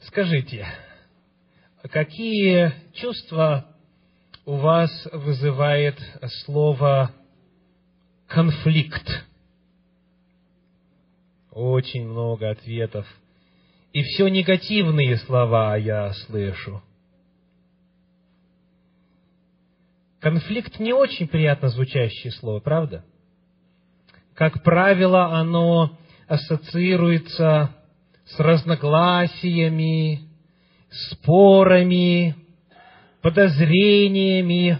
Скажите, 0.00 0.66
какие 1.90 2.72
чувства 2.94 3.76
у 4.44 4.56
вас 4.56 4.90
вызывает 5.12 5.98
слово 6.44 7.12
конфликт? 8.26 9.24
Очень 11.50 12.06
много 12.06 12.50
ответов. 12.50 13.06
И 13.92 14.02
все 14.02 14.28
негативные 14.28 15.16
слова 15.16 15.76
я 15.76 16.12
слышу. 16.12 16.82
Конфликт 20.20 20.78
не 20.78 20.92
очень 20.92 21.26
приятно 21.26 21.68
звучащее 21.68 22.32
слово, 22.32 22.60
правда? 22.60 23.04
Как 24.34 24.62
правило, 24.62 25.38
оно 25.38 25.98
ассоциируется 26.28 27.74
с 28.28 28.38
разногласиями, 28.38 30.28
спорами, 30.90 32.34
подозрениями 33.22 34.78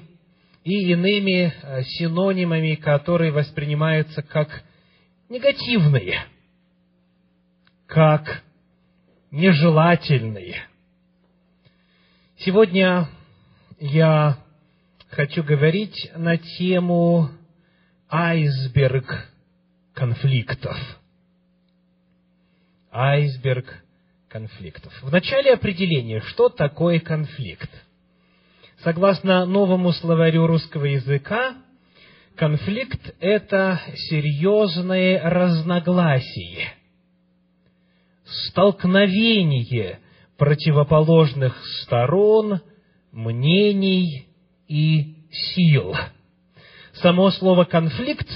и 0.65 0.93
иными 0.93 1.53
э, 1.63 1.83
синонимами, 1.85 2.75
которые 2.75 3.33
воспринимаются 3.33 4.23
как 4.23 4.63
негативные, 5.29 6.25
как 7.87 8.43
нежелательные. 9.31 10.63
Сегодня 12.39 13.09
я 13.81 14.39
хочу 15.11 15.43
говорить 15.43 16.11
на 16.15 16.37
тему 16.37 17.31
айсберг 18.11 19.31
конфликтов– 19.95 20.77
айсберг 22.93 23.67
конфликтов. 24.29 24.93
В 25.03 25.11
начале 25.11 25.55
определения, 25.55 26.21
что 26.21 26.49
такое 26.49 27.01
конфликт. 27.01 27.71
Согласно 28.83 29.45
новому 29.45 29.93
словарю 29.93 30.47
русского 30.47 30.85
языка, 30.85 31.57
конфликт– 32.37 33.15
это 33.21 33.81
серьезное 33.95 35.21
разногласие, 35.29 36.75
столкновение 38.25 39.99
противоположных 40.37 41.57
сторон, 41.83 42.61
мнений 43.11 44.29
и 44.69 45.17
сил. 45.33 45.97
Само 46.95 47.31
слово 47.31 47.65
«конфликт», 47.65 48.29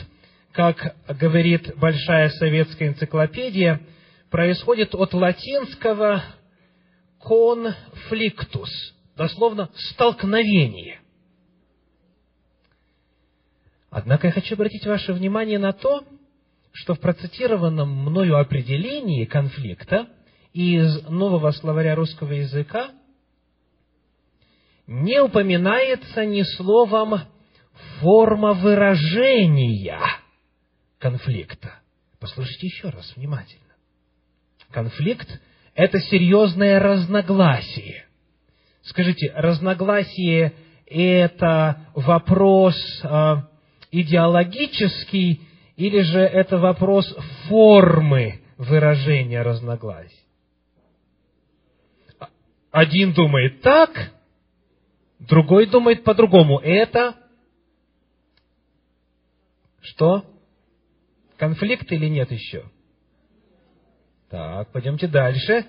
как 0.53 0.97
говорит 1.21 1.77
Большая 1.77 2.31
советская 2.31 2.89
энциклопедия– 2.89 3.81
происходит 4.33 4.95
от 4.95 5.13
латинского 5.13 6.25
конфликтус, 7.21 8.71
дословно 9.15 9.69
столкновение. 9.75 11.01
Однако 13.91 14.29
я 14.29 14.33
хочу 14.33 14.55
обратить 14.55 14.87
ваше 14.87 15.13
внимание 15.13 15.59
на 15.59 15.73
то, 15.75 16.03
что 16.73 16.95
в 16.95 17.01
процитированном 17.01 17.91
мною 17.91 18.39
определении 18.39 19.27
конфликта 19.27 20.09
из 20.55 21.07
нового 21.11 21.51
словаря 21.51 21.95
русского 21.95 22.33
языка 22.33 22.91
не 24.87 25.21
упоминается 25.21 26.25
ни 26.25 26.43
словом 26.57 27.21
форма 28.01 28.55
выражения 28.55 30.01
конфликта. 30.99 31.81
Послушайте 32.19 32.69
еще 32.69 32.89
раз 32.89 33.15
внимательно. 33.15 33.62
Конфликт– 34.73 35.29
это 35.75 36.01
серьезное 36.01 36.81
разногласие. 36.81 38.07
Скажите, 38.83 39.33
разногласие– 39.37 40.55
это 40.87 41.87
вопрос 41.95 42.75
э, 43.05 43.37
идеологический 43.93 45.43
или 45.77 46.01
же 46.01 46.21
это 46.21 46.59
вопрос 46.59 47.07
формы 47.49 48.43
выражения 48.57 49.43
разногласий? 49.43 50.19
Один 52.71 53.13
думает 53.13 53.61
так, 53.61 53.91
другой 55.19 55.67
думает 55.67 56.03
по-другому. 56.05 56.59
Это 56.59 57.15
что? 59.83 60.25
Конфликт 61.37 61.93
или 61.93 62.07
нет 62.07 62.31
еще? 62.33 62.65
Так, 64.33 64.73
пойдемте 64.73 65.09
дальше. 65.09 65.67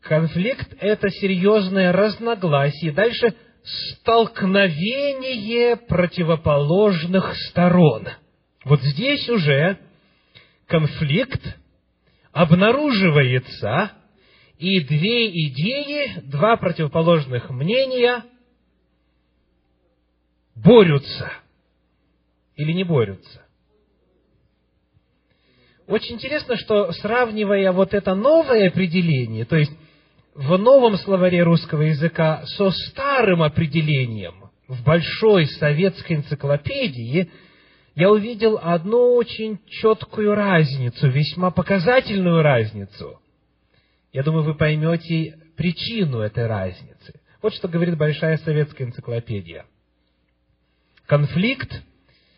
Конфликт– 0.00 0.74
это 0.80 1.08
серьезное 1.10 1.92
разногласие. 1.92 2.90
Дальше 2.90 3.36
столкновение 3.62 5.76
противоположных 5.76 7.32
сторон. 7.50 8.08
Вот 8.64 8.82
здесь 8.82 9.28
уже 9.28 9.78
конфликт 10.66 11.40
обнаруживается, 12.32 13.92
и 14.58 14.80
две 14.80 15.30
идеи, 15.50 16.20
два 16.22 16.56
противоположных 16.56 17.48
мнения 17.48 18.24
борются 20.56 21.30
или 22.56 22.72
не 22.72 22.82
борются. 22.82 23.43
Очень 25.86 26.14
интересно, 26.14 26.56
что 26.56 26.92
сравнивая 26.92 27.70
вот 27.72 27.92
это 27.92 28.14
новое 28.14 28.68
определение, 28.68 29.44
то 29.44 29.56
есть 29.56 29.72
в 30.34 30.56
новом 30.56 30.96
словаре 30.96 31.42
русского 31.42 31.82
языка 31.82 32.42
со 32.46 32.70
старым 32.70 33.42
определением 33.42 34.50
в 34.66 34.82
большой 34.82 35.46
советской 35.46 36.14
энциклопедии, 36.14 37.30
я 37.94 38.10
увидел 38.10 38.58
одну 38.60 39.14
очень 39.14 39.60
четкую 39.68 40.34
разницу, 40.34 41.08
весьма 41.08 41.50
показательную 41.50 42.42
разницу. 42.42 43.20
Я 44.12 44.22
думаю, 44.22 44.42
вы 44.42 44.54
поймете 44.54 45.38
причину 45.56 46.20
этой 46.20 46.46
разницы. 46.46 47.20
Вот 47.42 47.52
что 47.54 47.68
говорит 47.68 47.98
Большая 47.98 48.38
советская 48.38 48.86
энциклопедия. 48.86 49.66
Конфликт, 51.06 51.70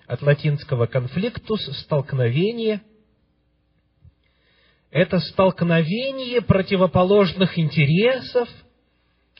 от 0.09 0.21
латинского 0.21 0.87
конфликтус, 0.87 1.65
столкновение– 1.85 2.81
это 4.97 5.19
столкновение 5.21 6.41
противоположных 6.41 7.59
интересов, 7.59 8.49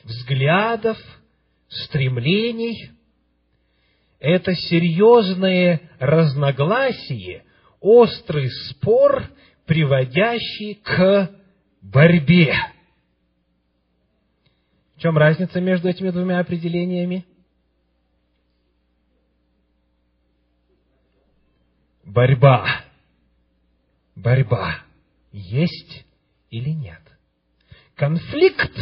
взглядов, 0.03 0.99
стремлений. 1.67 2.91
Это 4.19 4.53
серьезное 4.53 5.81
разногласие, 5.97 7.43
острый 7.79 8.51
спор, 8.69 9.31
приводящий 9.65 10.75
к 10.75 11.31
борьбе. 11.81 12.53
В 14.95 15.01
чем 15.01 15.17
разница 15.17 15.59
между 15.59 15.89
этими 15.89 16.11
двумя 16.11 16.37
определениями? 16.37 17.25
Борьба. 22.03 22.83
Борьба 24.15 24.86
есть 25.31 26.05
или 26.49 26.69
нет. 26.69 27.01
Конфликт 27.95 28.77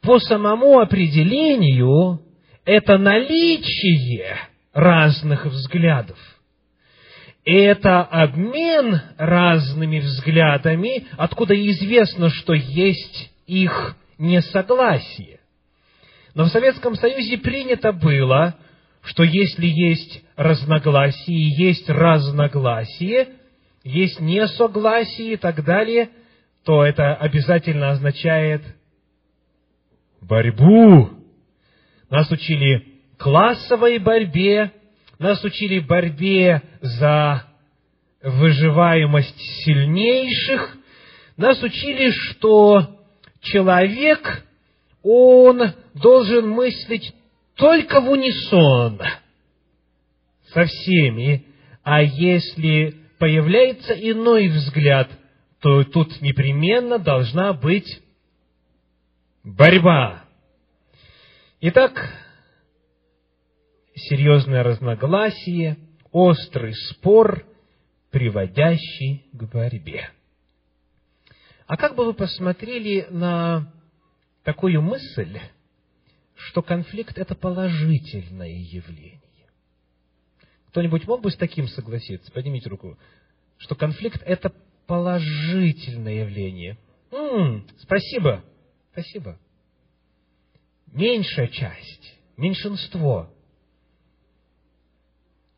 по 0.00 0.18
самому 0.18 0.80
определению 0.80 2.20
это 2.64 2.98
наличие 2.98 4.36
разных 4.72 5.46
взглядов. 5.46 6.18
Это 7.44 8.02
обмен 8.02 9.00
разными 9.18 9.98
взглядами, 9.98 11.06
откуда 11.16 11.54
известно, 11.70 12.30
что 12.30 12.54
есть 12.54 13.32
их 13.46 13.96
несогласие. 14.18 15.40
Но 16.34 16.44
в 16.44 16.48
Советском 16.48 16.94
Союзе 16.94 17.38
принято 17.38 17.92
было, 17.92 18.56
что 19.02 19.24
если 19.24 19.66
есть 19.66 20.22
разногласие, 20.36 21.50
есть 21.56 21.88
разногласие, 21.90 23.28
есть 23.84 24.20
несогласие 24.20 25.34
и 25.34 25.36
так 25.36 25.64
далее, 25.64 26.10
то 26.64 26.84
это 26.84 27.14
обязательно 27.14 27.90
означает 27.90 28.62
борьбу. 30.20 31.10
Нас 32.08 32.30
учили 32.30 33.00
классовой 33.18 33.98
борьбе, 33.98 34.72
нас 35.18 35.42
учили 35.44 35.80
борьбе 35.80 36.62
за 36.80 37.44
выживаемость 38.22 39.40
сильнейших, 39.64 40.76
нас 41.36 41.60
учили, 41.62 42.10
что 42.10 43.00
человек, 43.40 44.44
он 45.02 45.72
должен 45.94 46.48
мыслить 46.50 47.12
только 47.56 48.00
в 48.00 48.10
унисон 48.10 49.00
со 50.52 50.64
всеми, 50.64 51.46
а 51.82 52.02
если 52.02 53.01
появляется 53.22 53.92
иной 53.92 54.48
взгляд, 54.48 55.08
то 55.60 55.84
тут 55.84 56.20
непременно 56.22 56.98
должна 56.98 57.52
быть 57.52 58.02
борьба. 59.44 60.24
Итак, 61.60 61.92
серьезное 63.94 64.64
разногласие, 64.64 65.76
острый 66.10 66.74
спор, 66.74 67.46
приводящий 68.10 69.24
к 69.32 69.44
борьбе. 69.44 70.10
А 71.68 71.76
как 71.76 71.94
бы 71.94 72.06
вы 72.06 72.14
посмотрели 72.14 73.06
на 73.08 73.72
такую 74.42 74.82
мысль, 74.82 75.38
что 76.34 76.60
конфликт– 76.60 77.16
это 77.18 77.36
положительное 77.36 78.48
явление? 78.48 79.22
Кто-нибудь 80.72 81.06
мог 81.06 81.20
бы 81.20 81.30
с 81.30 81.36
таким 81.36 81.68
согласиться? 81.68 82.32
Поднимите 82.32 82.70
руку. 82.70 82.98
Что 83.58 83.74
конфликт– 83.74 84.22
это 84.24 84.50
положительное 84.86 86.24
явление. 86.24 86.78
М-м, 87.10 87.68
спасибо, 87.78 88.42
спасибо. 88.90 89.38
Меньшая 90.86 91.48
часть, 91.48 92.14
меньшинство 92.38 93.30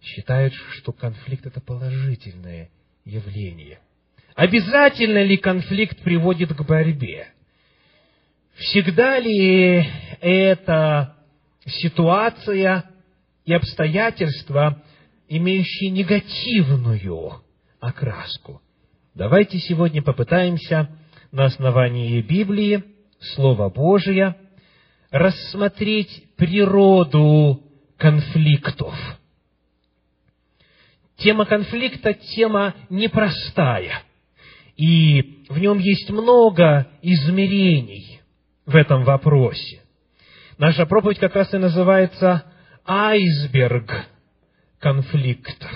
считают, 0.02 0.52
что 0.72 0.92
конфликт– 0.92 1.46
это 1.46 1.60
положительное 1.60 2.68
явление. 3.04 3.78
Обязательно 4.34 5.22
ли 5.22 5.36
конфликт 5.36 6.02
приводит 6.02 6.52
к 6.52 6.62
борьбе? 6.62 7.28
Всегда 8.56 9.20
ли 9.20 9.88
это 10.20 11.16
ситуация 11.64 12.90
и 13.44 13.52
обстоятельства, 13.52 14.82
имеющие 15.28 15.90
негативную 15.90 17.42
окраску? 17.80 18.60
Давайте 19.14 19.58
сегодня 19.58 20.02
попытаемся 20.02 20.88
на 21.30 21.44
основании 21.46 22.20
Библии, 22.20 22.82
Слова 23.34 23.70
Божия, 23.70 24.36
рассмотреть 25.10 26.24
природу 26.36 27.62
конфликтов. 27.96 28.94
Тема 31.16 31.46
конфликта– 31.46 32.12
тема 32.34 32.74
непростая, 32.90 34.02
и 34.76 35.44
в 35.48 35.58
нем 35.58 35.78
есть 35.78 36.10
много 36.10 36.88
измерений 37.02 38.20
в 38.66 38.74
этом 38.74 39.04
вопросе. 39.04 39.80
Наша 40.58 40.86
проповедь 40.86 41.18
как 41.18 41.34
раз 41.36 41.54
и 41.54 41.58
называется 41.58 42.44
«Айсберг 42.84 44.08
конфликтов». 44.84 45.72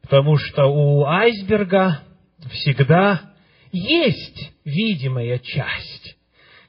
Потому 0.00 0.38
что 0.38 0.64
у 0.64 1.04
айсберга 1.04 2.00
всегда 2.50 3.34
есть 3.72 4.52
видимая 4.64 5.38
часть, 5.38 6.16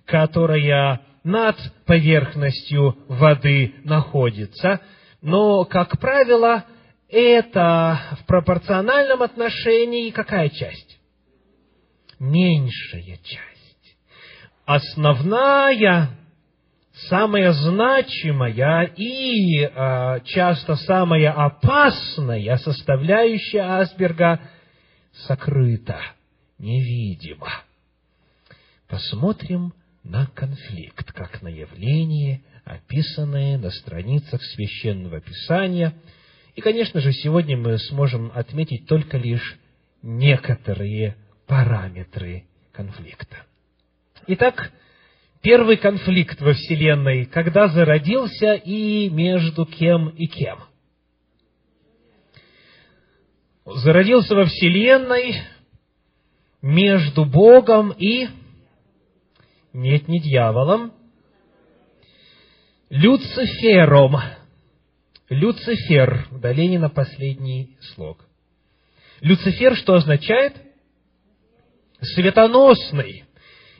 которая 0.05 1.01
над 1.23 1.55
поверхностью 1.85 2.97
воды 3.07 3.75
находится, 3.85 4.81
но, 5.21 5.63
как 5.63 5.99
правило, 6.01 6.65
это 7.09 8.17
в 8.19 8.25
пропорциональном 8.25 9.21
отношении 9.21 10.11
какая 10.11 10.49
часть? 10.49 10.99
Меньшая 12.19 13.17
часть. 13.23 13.97
Основная, 14.65 16.09
самая 17.09 17.51
значимая 17.51 18.85
и 18.95 19.61
э, 19.61 20.19
часто 20.25 20.75
самая 20.75 21.31
опасная 21.31 22.57
составляющая 22.57 23.79
Асберга 23.79 24.41
сокрыта, 25.27 25.99
невидима. 26.57 27.63
Посмотрим 28.87 29.73
на 30.03 30.27
конфликт, 30.27 31.11
как 31.11 31.41
на 31.41 31.47
явление, 31.47 32.41
описанное 32.63 33.57
на 33.57 33.71
страницах 33.71 34.41
Священного 34.43 35.21
Писания– 35.21 35.93
и, 36.55 36.61
конечно 36.61 37.01
же, 37.01 37.11
сегодня 37.11 37.57
мы 37.57 37.77
сможем 37.77 38.31
отметить 38.33 38.87
только 38.87 39.17
лишь 39.17 39.57
некоторые 40.01 41.17
параметры 41.47 42.45
конфликта. 42.71 43.43
Итак, 44.27 44.71
первый 45.45 45.77
конфликт 45.77 46.41
во 46.41 46.53
Вселенной, 46.53 47.25
когда 47.25 47.67
зародился 47.67 48.53
и 48.53 49.09
между 49.09 49.67
кем 49.67 50.09
и 50.09 50.25
кем? 50.25 50.57
Зародился 53.63 54.35
во 54.35 54.45
Вселенной 54.45 55.35
между 56.63 57.25
Богом 57.25 57.91
и... 57.91 58.27
Нет, 59.71 60.07
не 60.07 60.19
дьяволом. 60.19 60.93
Люцифером. 62.89 64.15
Люцифер, 65.29 66.27
удаление 66.31 66.79
на 66.79 66.89
последний 66.89 67.77
слог. 67.93 68.25
Люцифер 69.21 69.75
что 69.75 69.93
означает? 69.93 70.55
Светоносный. 72.01 73.24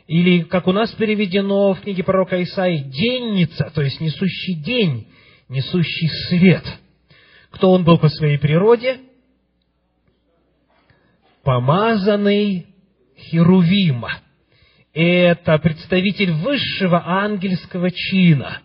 Или, 0.08 0.44
как 0.44 0.68
у 0.68 0.72
нас 0.72 0.92
переведено 0.92 1.74
в 1.74 1.82
книге 1.82 2.04
пророка 2.04 2.42
Исаи, 2.44 2.78
денница, 2.78 3.72
то 3.74 3.82
есть 3.82 4.00
несущий 4.00 4.54
день, 4.54 5.08
несущий 5.50 6.10
свет. 6.28 6.64
Кто 7.50 7.72
он 7.72 7.84
был 7.84 7.98
по 7.98 8.10
своей 8.10 8.38
природе? 8.38 9.00
Помазанный 11.44 12.68
Херувима. 13.18 14.20
Это 14.94 15.58
представитель 15.58 16.32
высшего 16.34 17.04
ангельского 17.06 17.90
чина. 17.92 18.62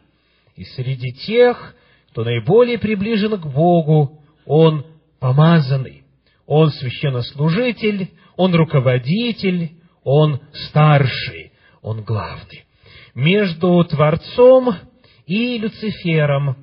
И 0.56 0.64
среди 0.64 1.12
тех, 1.12 1.74
кто 2.10 2.22
наиболее 2.22 2.78
приближен 2.78 3.40
к 3.40 3.46
Богу, 3.46 4.22
он 4.44 4.84
помазанный, 5.18 6.04
он 6.46 6.70
священнослужитель, 6.70 8.10
он 8.36 8.54
руководитель, 8.54 9.79
он 10.04 10.40
старший, 10.68 11.52
он 11.82 12.02
главный. 12.02 12.64
Между 13.14 13.84
Творцом 13.84 14.74
и 15.26 15.58
Люцифером 15.58 16.56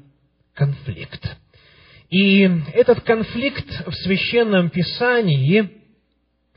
конфликт. 0.53 1.37
И 2.09 2.49
этот 2.73 3.01
конфликт 3.01 3.67
в 3.85 3.93
Священном 3.93 4.69
Писании 4.69 5.69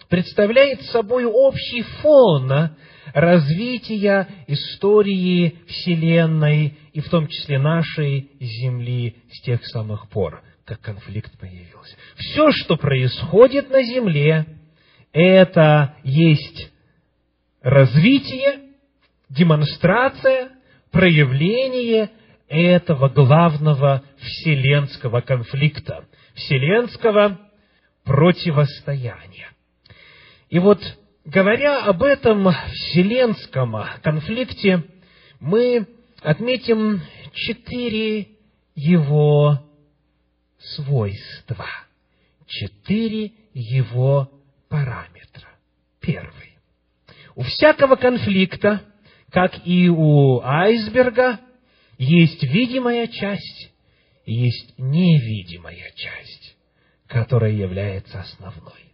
представляет 0.09 0.83
собой 0.87 1.25
общий 1.25 1.83
фон 2.03 2.77
развития 3.13 4.29
истории 4.47 5.59
Вселенной 5.67 6.77
и 6.93 7.01
в 7.01 7.09
том 7.09 7.27
числе 7.27 7.59
нашей 7.59 8.31
Земли 8.41 9.17
с 9.33 9.41
тех 9.43 9.65
самых 9.67 10.09
пор, 10.09 10.43
как 10.65 10.81
конфликт 10.81 11.37
появился. 11.39 11.97
Все, 12.17 12.53
что 12.53 12.77
происходит 12.77 13.71
на 13.71 13.83
Земле, 13.83 14.47
это 15.13 15.97
есть 16.05 16.70
развитие, 17.63 18.71
демонстрация, 19.29 20.51
проявление 20.91 22.11
этого 22.49 23.09
главного 23.09 24.03
вселенского 24.19 25.21
конфликта, 25.21 26.05
вселенского 26.35 27.39
противостояния. 28.05 29.51
И 30.49 30.59
вот 30.59 30.81
говоря 31.25 31.85
об 31.85 32.03
этом 32.03 32.51
вселенском 32.73 33.77
конфликте, 34.03 34.85
мы 35.39 35.87
отметим 36.23 37.01
четыре 37.35 38.29
его 38.75 39.59
свойства, 40.59 41.67
четыре 42.47 43.33
его 43.55 44.31
параметра. 44.69 45.49
Первый. 46.01 46.50
У 47.35 47.43
всякого 47.43 47.97
конфликта, 47.97 48.83
как 49.31 49.67
и 49.67 49.89
у 49.89 50.41
айсберга, 50.43 51.41
есть 51.99 52.43
видимая 52.43 53.07
часть 53.07 53.73
и 54.25 54.35
есть 54.35 54.75
невидимая 54.79 55.91
часть, 55.95 56.57
которая 57.07 57.53
является 57.53 58.21
основной 58.21 58.91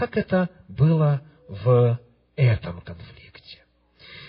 как 0.00 0.16
это 0.16 0.48
было 0.66 1.20
в 1.46 2.00
этом 2.36 2.80
конфликте. 2.80 3.58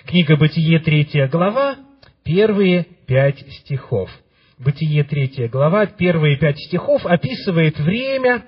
Книга 0.06 0.36
Бытие, 0.36 0.80
третья 0.80 1.30
глава, 1.30 1.77
первые 2.24 2.84
пять 3.08 3.39
стихов. 3.60 4.10
Бытие, 4.58 5.06
третья 5.06 5.48
глава, 5.48 5.86
первые 5.86 6.38
пять 6.38 6.60
стихов 6.60 7.06
описывает 7.06 7.80
время, 7.80 8.46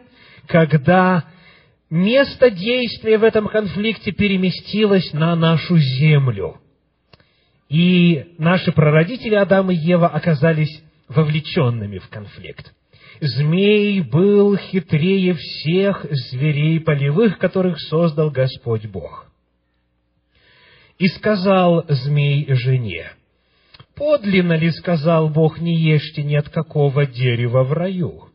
когда 0.47 1.23
место 1.93 2.49
действия 2.49 3.19
в 3.19 3.23
этом 3.23 3.47
конфликте 3.47 4.11
переместилось 4.11 5.13
на 5.13 5.35
нашу 5.35 5.77
землю. 5.77 6.57
И 7.69 8.33
наши 8.39 8.71
прародители 8.71 9.35
Адам 9.35 9.69
и 9.71 9.75
Ева 9.75 10.07
оказались 10.07 10.83
вовлеченными 11.07 11.99
в 11.99 12.09
конфликт. 12.09 12.73
Змей 13.21 14.01
был 14.01 14.57
хитрее 14.57 15.35
всех 15.35 16.05
зверей 16.09 16.79
полевых, 16.79 17.37
которых 17.37 17.79
создал 17.79 18.31
Господь 18.31 18.87
Бог. 18.87 19.27
И 20.97 21.07
сказал 21.07 21.85
змей 21.87 22.47
жене, 22.55 23.11
«Подлинно 23.95 24.53
ли,— 24.53 24.71
сказал 24.71 25.29
Бог,— 25.29 25.59
не 25.61 25.75
ешьте 25.75 26.23
ни 26.23 26.35
от 26.35 26.49
какого 26.49 27.05
дерева 27.05 27.63
в 27.63 27.71
раю?» 27.71 28.32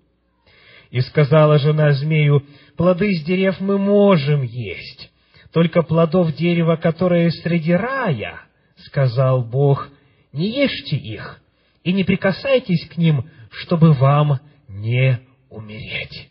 И 0.91 1.01
сказала 1.01 1.59
жена 1.59 1.93
змею, 1.93 2.45
«Плоды 2.77 3.15
с 3.15 3.23
дерев 3.25 3.61
мы 3.61 3.79
можем 3.79 4.43
есть, 4.43 5.11
только 5.53 5.83
плодов 5.83 6.35
дерева, 6.35 6.77
которое 6.77 7.31
среди 7.31 7.73
рая,— 7.73 8.41
сказал 8.77 9.43
Бог,— 9.43 9.89
не 10.33 10.49
ешьте 10.49 10.97
их, 10.97 11.41
и 11.85 11.93
не 11.93 12.05
прикасайтесь 12.05 12.87
к 12.89 12.97
ним, 12.97 13.29
чтобы 13.51 13.93
вам 13.93 14.41
не 14.69 15.21
умереть. 15.51 16.31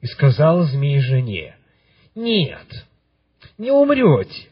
И 0.00 0.06
сказал 0.06 0.62
змей 0.64 1.00
жене, 1.00 1.56
нет, 2.14 2.66
не 3.58 3.70
умрете, 3.70 4.48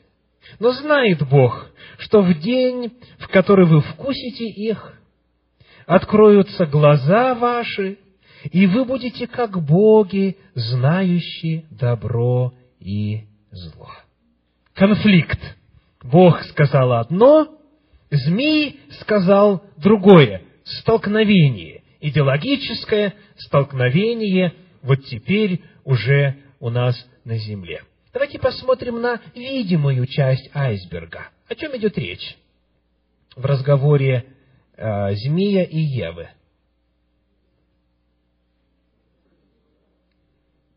но 0.59 0.73
знает 0.73 1.27
Бог, 1.29 1.71
что 1.99 2.23
в 2.23 2.39
день, 2.41 2.93
в 3.19 3.29
который 3.29 3.67
вы 3.67 3.81
вкусите 3.81 4.47
их, 4.47 4.95
откроются 5.87 6.67
глаза 6.67 7.35
ваши, 7.35 7.99
и 8.51 8.67
вы 8.67 8.85
будете 8.85 9.27
как 9.27 9.63
боги, 9.63 10.37
знающие 10.55 11.65
добро 11.71 12.53
и 12.81 13.25
зло. 13.51 13.91
Конфликт. 14.75 15.39
Бог 16.03 16.43
сказал 16.45 16.93
одно, 16.95 17.59
змей 18.11 18.81
сказал 19.01 19.63
другое. 19.77 20.43
Столкновение. 20.65 21.83
Идеологическое 22.01 23.15
столкновение 23.37 24.55
вот 24.83 25.05
теперь 25.05 25.63
уже 25.85 26.37
у 26.59 26.71
нас 26.71 26.97
на 27.25 27.37
земле. 27.37 27.83
Давайте 28.13 28.39
посмотрим 28.39 29.01
на 29.01 29.21
видимую 29.35 30.07
часть 30.07 30.51
айсберга. 30.55 31.29
О 31.49 31.55
чем 31.55 31.77
идет 31.77 31.97
речь 31.97 32.37
в 33.37 33.45
разговоре 33.45 34.27
э, 34.77 35.15
змея 35.15 35.65
и 35.65 35.79
Евы? 35.79 36.29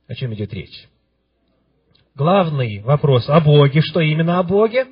О 0.08 0.16
чем 0.16 0.34
идет 0.34 0.54
речь? 0.54 0.88
Главный 2.14 2.80
вопрос 2.82 3.28
о 3.28 3.40
Боге. 3.42 3.82
Что 3.82 4.00
именно 4.00 4.40
о 4.40 4.44
Боге? 4.44 4.88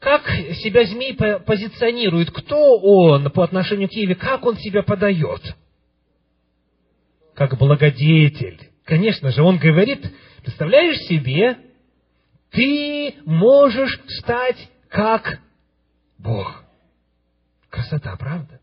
Как 0.00 0.28
себя 0.28 0.84
змей 0.84 1.14
позиционирует? 1.14 2.30
Кто 2.32 2.78
он 2.80 3.30
по 3.30 3.44
отношению 3.44 3.88
к 3.88 3.92
Еве? 3.92 4.16
Как 4.16 4.44
он 4.44 4.56
себя 4.56 4.82
подает? 4.82 5.40
Как 7.34 7.56
благодетель. 7.56 8.72
Конечно 8.84 9.30
же, 9.30 9.42
он 9.42 9.58
говорит, 9.58 10.04
представляешь 10.42 10.98
себе, 11.06 11.56
ты 12.50 13.14
можешь 13.24 14.00
стать 14.18 14.68
как 14.88 15.38
Бог. 16.18 16.64
Красота, 17.70 18.16
правда? 18.16 18.60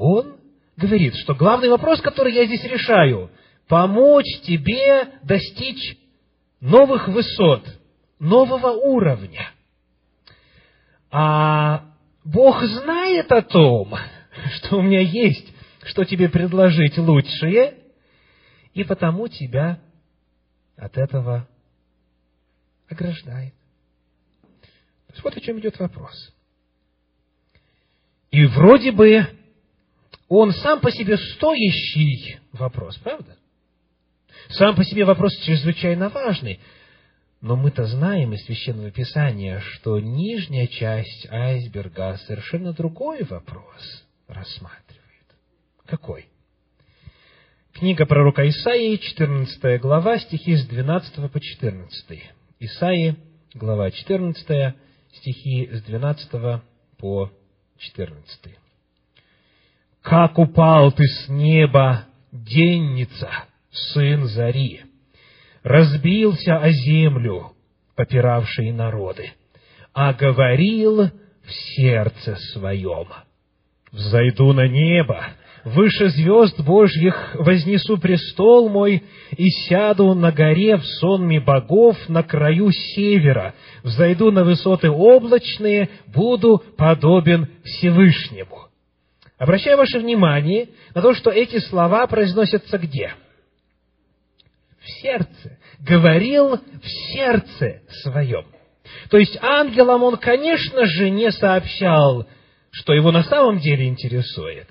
Он 0.00 0.38
говорит, 0.78 1.14
что 1.16 1.34
главный 1.34 1.68
вопрос, 1.68 2.00
который 2.00 2.32
я 2.32 2.46
здесь 2.46 2.64
решаю, 2.64 3.30
помочь 3.68 4.40
тебе 4.44 5.12
достичь 5.22 5.98
новых 6.58 7.06
высот, 7.06 7.62
нового 8.18 8.70
уровня. 8.70 9.50
А 11.10 11.84
Бог 12.24 12.62
знает 12.64 13.30
о 13.30 13.42
том, 13.42 13.94
что 14.54 14.78
у 14.78 14.82
меня 14.82 15.00
есть, 15.00 15.52
что 15.84 16.04
тебе 16.06 16.30
предложить 16.30 16.96
лучшее, 16.96 17.74
и 18.72 18.84
потому 18.84 19.28
тебя 19.28 19.80
от 20.78 20.96
этого 20.96 21.46
ограждает. 22.88 23.52
То 24.62 25.12
есть 25.12 25.24
вот 25.24 25.36
о 25.36 25.40
чем 25.42 25.58
идет 25.58 25.78
вопрос. 25.78 26.32
И 28.30 28.46
вроде 28.46 28.92
бы 28.92 29.39
он 30.30 30.52
сам 30.52 30.80
по 30.80 30.92
себе 30.92 31.18
стоящий 31.18 32.38
вопрос, 32.52 32.96
правда? 32.98 33.36
Сам 34.50 34.76
по 34.76 34.84
себе 34.84 35.04
вопрос 35.04 35.36
чрезвычайно 35.38 36.08
важный. 36.08 36.60
Но 37.40 37.56
мы-то 37.56 37.86
знаем 37.86 38.32
из 38.32 38.44
Священного 38.44 38.92
Писания, 38.92 39.58
что 39.58 39.98
нижняя 39.98 40.68
часть 40.68 41.26
айсберга 41.30 42.16
совершенно 42.26 42.72
другой 42.72 43.24
вопрос 43.24 44.04
рассматривает. 44.28 45.02
Какой? 45.86 46.26
Книга 47.72 48.06
пророка 48.06 48.48
Исаии, 48.48 48.96
14 48.96 49.80
глава, 49.80 50.18
стихи 50.18 50.54
с 50.54 50.64
12 50.66 51.30
по 51.30 51.40
14. 51.40 52.22
Исаии, 52.60 53.16
глава 53.54 53.90
14, 53.90 54.74
стихи 55.12 55.70
с 55.72 55.82
12 55.82 56.62
по 56.98 57.32
14 57.78 58.59
как 60.02 60.38
упал 60.38 60.92
ты 60.92 61.04
с 61.04 61.28
неба, 61.28 62.04
денница, 62.32 63.30
сын 63.70 64.24
зари, 64.26 64.82
разбился 65.62 66.56
о 66.56 66.70
землю, 66.70 67.52
попиравшие 67.96 68.72
народы, 68.72 69.32
а 69.92 70.12
говорил 70.14 71.10
в 71.44 71.52
сердце 71.76 72.36
своем, 72.52 73.06
«Взойду 73.92 74.52
на 74.52 74.68
небо, 74.68 75.26
выше 75.64 76.08
звезд 76.10 76.60
Божьих 76.60 77.34
вознесу 77.34 77.98
престол 77.98 78.68
мой 78.68 79.02
и 79.36 79.48
сяду 79.50 80.14
на 80.14 80.30
горе 80.30 80.76
в 80.76 80.84
сонме 80.84 81.40
богов 81.40 81.96
на 82.08 82.22
краю 82.22 82.70
севера, 82.70 83.54
взойду 83.82 84.30
на 84.30 84.44
высоты 84.44 84.88
облачные, 84.88 85.90
буду 86.06 86.62
подобен 86.76 87.48
Всевышнему». 87.64 88.69
Обращаю 89.40 89.78
ваше 89.78 89.98
внимание 89.98 90.68
на 90.94 91.00
то, 91.00 91.14
что 91.14 91.30
эти 91.30 91.60
слова 91.60 92.06
произносятся 92.06 92.76
где? 92.76 93.14
В 94.78 94.90
сердце. 95.00 95.58
Говорил 95.78 96.56
в 96.58 96.86
сердце 97.14 97.80
своем. 98.02 98.44
То 99.08 99.16
есть 99.16 99.38
ангелам 99.40 100.02
он, 100.02 100.18
конечно 100.18 100.84
же, 100.84 101.08
не 101.08 101.32
сообщал, 101.32 102.26
что 102.70 102.92
его 102.92 103.12
на 103.12 103.22
самом 103.22 103.60
деле 103.60 103.88
интересует. 103.88 104.68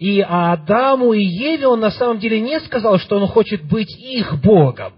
И 0.00 0.20
Адаму 0.20 1.12
и 1.12 1.22
Еве 1.22 1.68
он 1.68 1.78
на 1.78 1.92
самом 1.92 2.18
деле 2.18 2.40
не 2.40 2.58
сказал, 2.58 2.98
что 2.98 3.16
он 3.18 3.28
хочет 3.28 3.62
быть 3.62 3.96
их 3.96 4.42
Богом. 4.42 4.94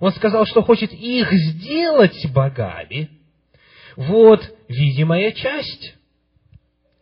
Он 0.00 0.10
сказал, 0.10 0.46
что 0.46 0.62
хочет 0.62 0.92
их 0.92 1.32
сделать 1.32 2.26
богами. 2.32 3.08
Вот 3.94 4.42
видимая 4.68 5.30
часть 5.30 5.97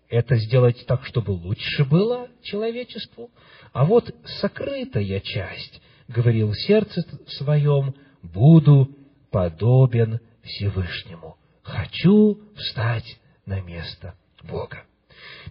это 0.09 0.37
сделать 0.37 0.85
так, 0.87 1.05
чтобы 1.07 1.33
лучше 1.33 1.85
было 1.85 2.29
человечеству. 2.43 3.31
А 3.73 3.85
вот 3.85 4.15
сокрытая 4.41 5.21
часть, 5.21 5.83
говорил 6.09 6.53
в 6.53 6.59
сердце 6.59 7.03
своем, 7.27 7.95
буду 8.23 8.91
подобен 9.31 10.21
Всевышнему. 10.43 11.37
Хочу 11.63 12.39
встать 12.55 13.19
на 13.45 13.61
место 13.61 14.15
Бога. 14.45 14.85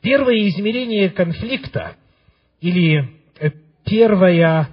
Первое 0.02 0.48
измерение 0.48 1.10
конфликта, 1.10 1.96
или 2.62 3.10
э, 3.40 3.52
первая 3.84 4.70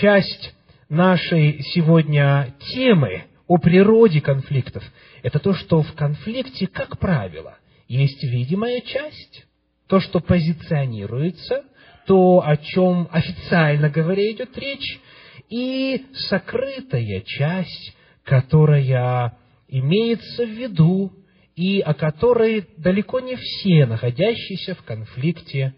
часть 0.00 0.54
нашей 0.88 1.62
сегодня 1.62 2.54
темы 2.74 3.24
о 3.46 3.58
природе 3.58 4.20
конфликтов, 4.20 4.84
это 5.22 5.38
то, 5.38 5.54
что 5.54 5.82
в 5.82 5.92
конфликте, 5.94 6.66
как 6.66 6.98
правило, 6.98 7.58
есть 7.88 8.22
видимая 8.22 8.80
часть, 8.82 9.46
то, 9.88 10.00
что 10.00 10.20
позиционируется, 10.20 11.64
то, 12.06 12.42
о 12.44 12.56
чем 12.56 13.08
официально 13.10 13.88
говоря 13.88 14.30
идет 14.30 14.56
речь, 14.56 15.00
и 15.48 16.04
сокрытая 16.28 17.22
часть, 17.22 17.96
которая 18.24 19.36
имеется 19.68 20.44
в 20.44 20.50
виду 20.50 21.12
и 21.56 21.80
о 21.80 21.94
которой 21.94 22.66
далеко 22.76 23.20
не 23.20 23.36
все 23.36 23.86
находящиеся 23.86 24.74
в 24.74 24.82
конфликте 24.82 25.74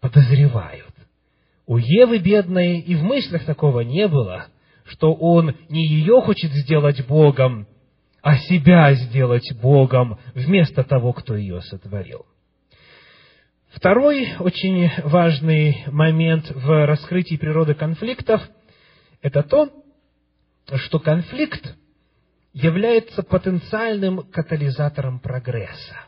подозревают. 0.00 0.94
У 1.66 1.78
Евы 1.78 2.18
бедной 2.18 2.78
и 2.80 2.94
в 2.94 3.02
мыслях 3.02 3.44
такого 3.46 3.80
не 3.80 4.06
было, 4.06 4.46
что 4.84 5.14
он 5.14 5.56
не 5.70 5.86
ее 5.86 6.20
хочет 6.20 6.52
сделать 6.52 7.06
Богом, 7.06 7.66
а 8.24 8.38
себя 8.38 8.94
сделать 8.94 9.52
Богом 9.60 10.18
вместо 10.34 10.82
того, 10.82 11.12
кто 11.12 11.36
ее 11.36 11.60
сотворил. 11.60 12.24
Второй 13.68 14.34
очень 14.38 14.90
важный 15.02 15.84
момент 15.88 16.50
в 16.50 16.86
раскрытии 16.86 17.36
природы 17.36 17.74
конфликтов– 17.74 18.40
это 19.20 19.42
то, 19.42 19.68
что 20.74 21.00
конфликт 21.00 21.76
является 22.54 23.22
потенциальным 23.22 24.22
катализатором 24.30 25.18
прогресса. 25.18 26.06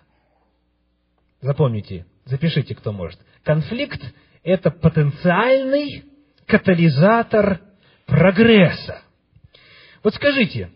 Запомните, 1.42 2.06
запишите, 2.24 2.74
кто 2.74 2.92
может. 2.92 3.20
Конфликт– 3.44 4.00
это 4.42 4.70
потенциальный 4.70 6.04
катализатор 6.46 7.60
прогресса. 8.06 9.02
Вот 10.02 10.14
скажите, 10.14 10.70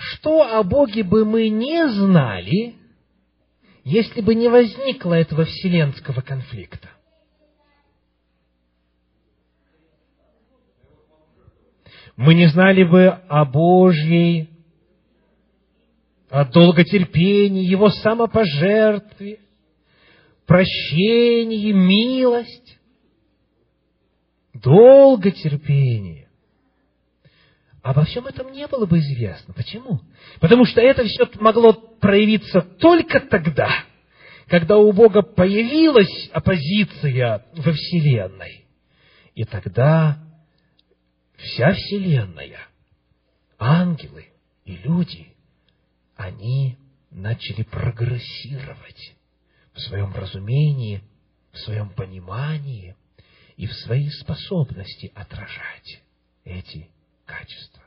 что 0.00 0.42
о 0.58 0.62
Боге 0.62 1.04
бы 1.04 1.26
мы 1.26 1.50
не 1.50 1.86
знали, 1.88 2.74
если 3.84 4.22
бы 4.22 4.34
не 4.34 4.48
возникло 4.48 5.12
этого 5.12 5.44
вселенского 5.44 6.22
конфликта? 6.22 6.88
Мы 12.16 12.34
не 12.34 12.48
знали 12.48 12.84
бы 12.84 13.08
о 13.08 13.44
Божьей, 13.44 14.48
о 16.30 16.46
долготерпении, 16.46 17.64
Его 17.64 17.90
самопожертве, 17.90 19.40
прощении, 20.46 21.72
милость, 21.72 22.78
долготерпение. 24.54 26.29
Обо 27.82 28.04
всем 28.04 28.26
этом 28.26 28.52
не 28.52 28.66
было 28.66 28.84
бы 28.84 28.98
известно. 28.98 29.54
Почему? 29.54 30.00
Потому 30.38 30.66
что 30.66 30.80
это 30.80 31.04
все 31.04 31.28
могло 31.40 31.72
проявиться 31.72 32.60
только 32.60 33.20
тогда, 33.20 33.70
когда 34.48 34.76
у 34.76 34.92
Бога 34.92 35.22
появилась 35.22 36.28
оппозиция 36.32 37.46
во 37.54 37.72
Вселенной. 37.72 38.66
И 39.34 39.44
тогда 39.44 40.18
вся 41.36 41.72
Вселенная, 41.72 42.58
ангелы 43.58 44.26
и 44.66 44.76
люди, 44.76 45.28
они 46.16 46.76
начали 47.10 47.62
прогрессировать 47.62 49.14
в 49.72 49.80
своем 49.80 50.12
разумении, 50.12 51.02
в 51.52 51.58
своем 51.58 51.90
понимании 51.90 52.94
и 53.56 53.66
в 53.66 53.72
своей 53.72 54.10
способности 54.10 55.10
отражать 55.14 56.02
эти 56.44 56.90
качества. 57.30 57.82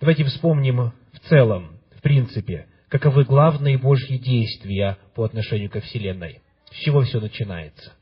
Давайте 0.00 0.24
вспомним 0.24 0.92
в 1.12 1.18
целом, 1.28 1.78
в 1.96 2.02
принципе, 2.02 2.66
каковы 2.88 3.24
главные 3.24 3.78
Божьи 3.78 4.16
действия 4.16 4.98
по 5.14 5.24
отношению 5.24 5.70
ко 5.70 5.80
Вселенной. 5.80 6.40
С 6.70 6.76
чего 6.76 7.02
все 7.02 7.20
начинается? 7.20 7.92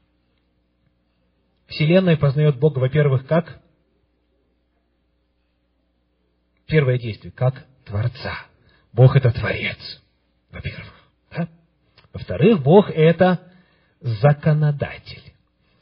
Вселенная 1.66 2.16
познает 2.16 2.58
Бога, 2.58 2.78
во-первых, 2.78 3.26
как 3.26 3.60
Первое 6.68 6.98
действие, 6.98 7.32
как 7.32 7.64
Творца. 7.86 8.46
Бог– 8.92 9.16
это 9.16 9.30
Творец, 9.32 10.02
во-первых. 10.50 10.92
Да? 11.30 11.48
Во-вторых, 12.12 12.62
Бог– 12.62 12.90
это 12.94 13.40
законодатель. 14.00 15.27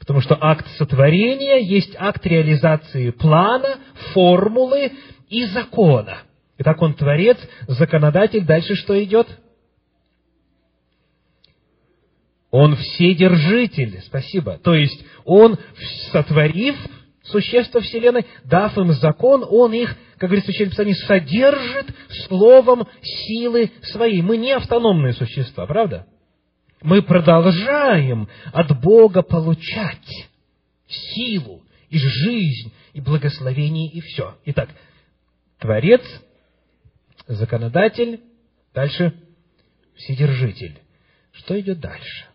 Потому 0.07 0.21
что 0.21 0.39
акт 0.41 0.65
сотворения 0.79 1.61
есть 1.61 1.97
акт 1.99 2.25
реализации 2.25 3.11
плана, 3.11 3.79
формулы 4.13 4.93
и 5.29 5.45
закона. 5.47 6.19
Итак, 6.59 6.81
он 6.81 6.95
творец, 6.95 7.37
законодатель. 7.67 8.45
Дальше 8.45 8.77
что 8.77 9.03
идет? 9.03 9.27
Он 12.53 12.77
вседержитель. 12.77 14.01
Спасибо. 14.07 14.59
То 14.59 14.75
есть, 14.75 15.05
он, 15.25 15.59
сотворив 16.13 16.77
существа 17.25 17.81
Вселенной, 17.81 18.25
дав 18.45 18.79
им 18.79 18.93
закон, 18.93 19.45
он 19.49 19.73
их 19.73 19.97
как 20.19 20.31
говорится 20.31 20.51
в 20.51 20.55
Священном 20.55 20.71
Писании, 20.71 20.93
содержит 20.95 21.95
словом 22.27 22.89
силы 23.03 23.71
своей. 23.83 24.23
Мы 24.23 24.39
не 24.39 24.53
автономные 24.53 25.13
существа, 25.13 25.67
правда? 25.67 26.07
Мы 26.83 27.03
продолжаем 27.03 28.29
от 28.53 28.81
Бога 28.81 29.23
получать 29.23 30.29
силу 30.87 31.65
и 31.89 31.99
жизнь, 31.99 32.73
и 32.93 33.01
благословение, 33.01 33.91
и 33.91 34.01
все. 34.01 34.39
Итак, 34.45 34.71
Творец, 35.59 36.03
законодатель, 37.27 38.21
дальше 38.75 39.15
Вседержитель. 39.97 40.79
Что 41.33 41.59
идет 41.59 41.81
дальше? 41.81 42.27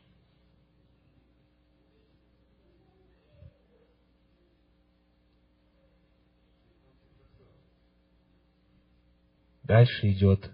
Дальше 9.63 10.11
идет 10.11 10.51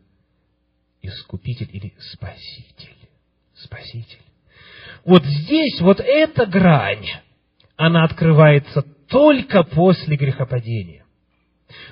искупитель 1.01 1.69
или 1.75 1.95
спаситель. 1.99 2.96
Спаситель. 3.63 4.19
Вот 5.05 5.23
здесь, 5.23 5.79
вот 5.81 5.99
эта 5.99 6.45
грань, 6.45 7.07
она 7.75 8.03
открывается 8.03 8.83
только 9.09 9.63
после 9.63 10.15
грехопадения. 10.15 11.05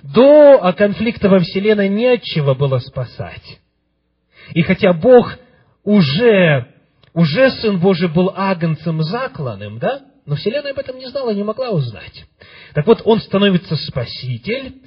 До 0.03 0.73
конфликта 0.77 1.29
во 1.29 1.39
Вселенной 1.39 1.89
нечего 1.89 2.53
было 2.53 2.79
спасать. 2.79 3.59
И 4.53 4.61
хотя 4.61 4.93
Бог 4.93 5.37
уже, 5.83 6.73
уже 7.13 7.51
Сын 7.51 7.79
Божий 7.79 8.09
был 8.09 8.31
агнцем 8.35 9.01
закланным, 9.01 9.79
да, 9.79 10.01
но 10.25 10.35
Вселенная 10.35 10.71
об 10.71 10.79
этом 10.79 10.97
не 10.97 11.07
знала, 11.07 11.31
не 11.31 11.43
могла 11.43 11.69
узнать. 11.69 12.25
Так 12.73 12.85
вот, 12.87 13.01
Он 13.05 13.19
становится 13.19 13.75
Спаситель, 13.75 14.81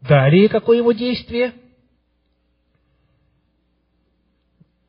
Далее, 0.00 0.48
какое 0.48 0.78
его 0.78 0.92
действие? 0.92 1.52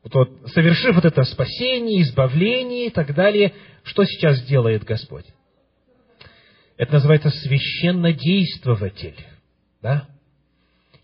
Вот, 0.04 0.50
совершив 0.52 0.96
вот 0.96 1.04
это 1.04 1.22
спасение, 1.24 2.02
избавление 2.02 2.86
и 2.86 2.90
так 2.90 3.14
далее, 3.14 3.52
что 3.84 4.04
сейчас 4.04 4.42
делает 4.44 4.84
Господь? 4.84 5.26
Это 6.76 6.94
называется 6.94 7.30
священнодействователь. 7.30 9.16
Да? 9.80 10.08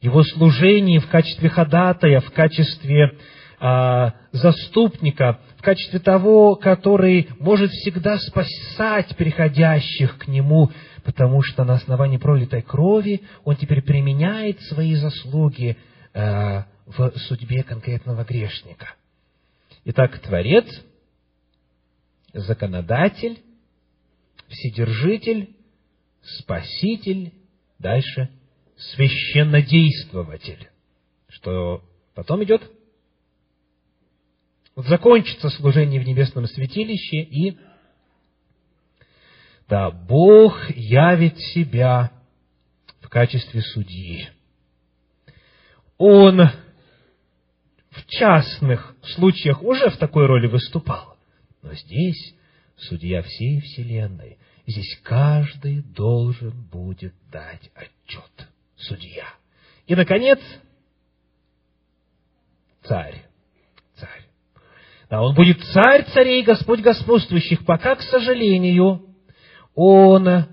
Его 0.00 0.22
служение 0.24 1.00
в 1.00 1.08
качестве 1.08 1.48
ходатая, 1.48 2.20
в 2.20 2.32
качестве 2.32 3.16
а, 3.60 4.14
заступника, 4.32 5.40
в 5.58 5.62
качестве 5.62 5.98
того, 5.98 6.56
который 6.56 7.28
может 7.38 7.70
всегда 7.70 8.16
спасать 8.18 9.16
приходящих 9.16 10.18
к 10.18 10.28
нему, 10.28 10.70
потому 11.04 11.42
что 11.42 11.64
на 11.64 11.74
основании 11.74 12.18
пролитой 12.18 12.62
крови 12.62 13.22
он 13.44 13.56
теперь 13.56 13.82
применяет 13.82 14.60
свои 14.62 14.94
заслуги 14.94 15.76
э, 16.14 16.62
в 16.88 17.10
судьбе 17.28 17.62
конкретного 17.62 18.24
грешника. 18.24 18.94
Итак, 19.84 20.18
Творец, 20.20 20.66
законодатель, 22.32 23.42
Вседержитель, 24.48 25.54
Спаситель, 26.22 27.32
дальше 27.78 28.30
священнодействователь. 28.76 30.68
Что 31.28 31.82
потом 32.14 32.42
идет? 32.44 32.62
Вот 34.74 34.86
закончится 34.86 35.50
служение 35.50 36.00
в 36.00 36.06
небесном 36.06 36.46
святилище 36.46 37.18
и 37.22 37.58
да, 39.68 39.90
Бог 39.90 40.70
явит 40.70 41.38
себя 41.38 42.10
в 43.00 43.08
качестве 43.10 43.60
судьи. 43.60 44.30
Он 45.98 46.40
в 47.90 48.06
частных 48.06 48.94
случаях 49.02 49.62
уже 49.62 49.90
в 49.90 49.96
такой 49.96 50.26
роли 50.26 50.46
выступал. 50.46 51.16
Но 51.62 51.72
здесь 51.74 52.34
судья 52.76 53.22
всей 53.22 53.60
Вселенной. 53.60 54.38
Здесь 54.66 54.98
каждый 55.02 55.82
должен 55.82 56.52
будет 56.70 57.14
дать 57.30 57.70
отчет. 57.74 58.48
Судья. 58.76 59.26
И, 59.86 59.94
наконец, 59.94 60.38
царь. 62.84 63.24
Царь. 63.96 64.22
Да, 65.08 65.22
он 65.22 65.34
будет 65.34 65.58
царь 65.72 66.04
царей, 66.12 66.42
Господь 66.42 66.80
господствующих, 66.80 67.64
пока, 67.64 67.96
к 67.96 68.02
сожалению, 68.02 69.06
он 69.74 70.46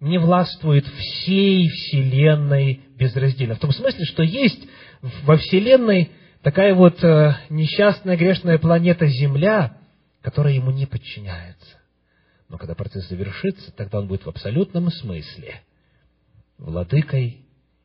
не 0.00 0.18
властвует 0.18 0.86
всей 0.86 1.68
Вселенной 1.68 2.80
безраздельно. 2.96 3.56
В 3.56 3.60
том 3.60 3.72
смысле, 3.72 4.04
что 4.06 4.22
есть 4.22 4.66
во 5.22 5.36
Вселенной 5.36 6.10
такая 6.44 6.74
вот 6.74 7.02
э, 7.02 7.34
несчастная 7.50 8.16
грешная 8.16 8.58
планета 8.58 9.06
Земля, 9.08 9.76
которая 10.22 10.54
ему 10.54 10.70
не 10.70 10.86
подчиняется. 10.86 11.80
Но 12.48 12.56
когда 12.56 12.76
процесс 12.76 13.08
завершится, 13.08 13.72
тогда 13.72 13.98
он 13.98 14.06
будет 14.06 14.24
в 14.24 14.28
абсолютном 14.28 14.90
смысле 14.90 15.60
владыкой 16.58 17.40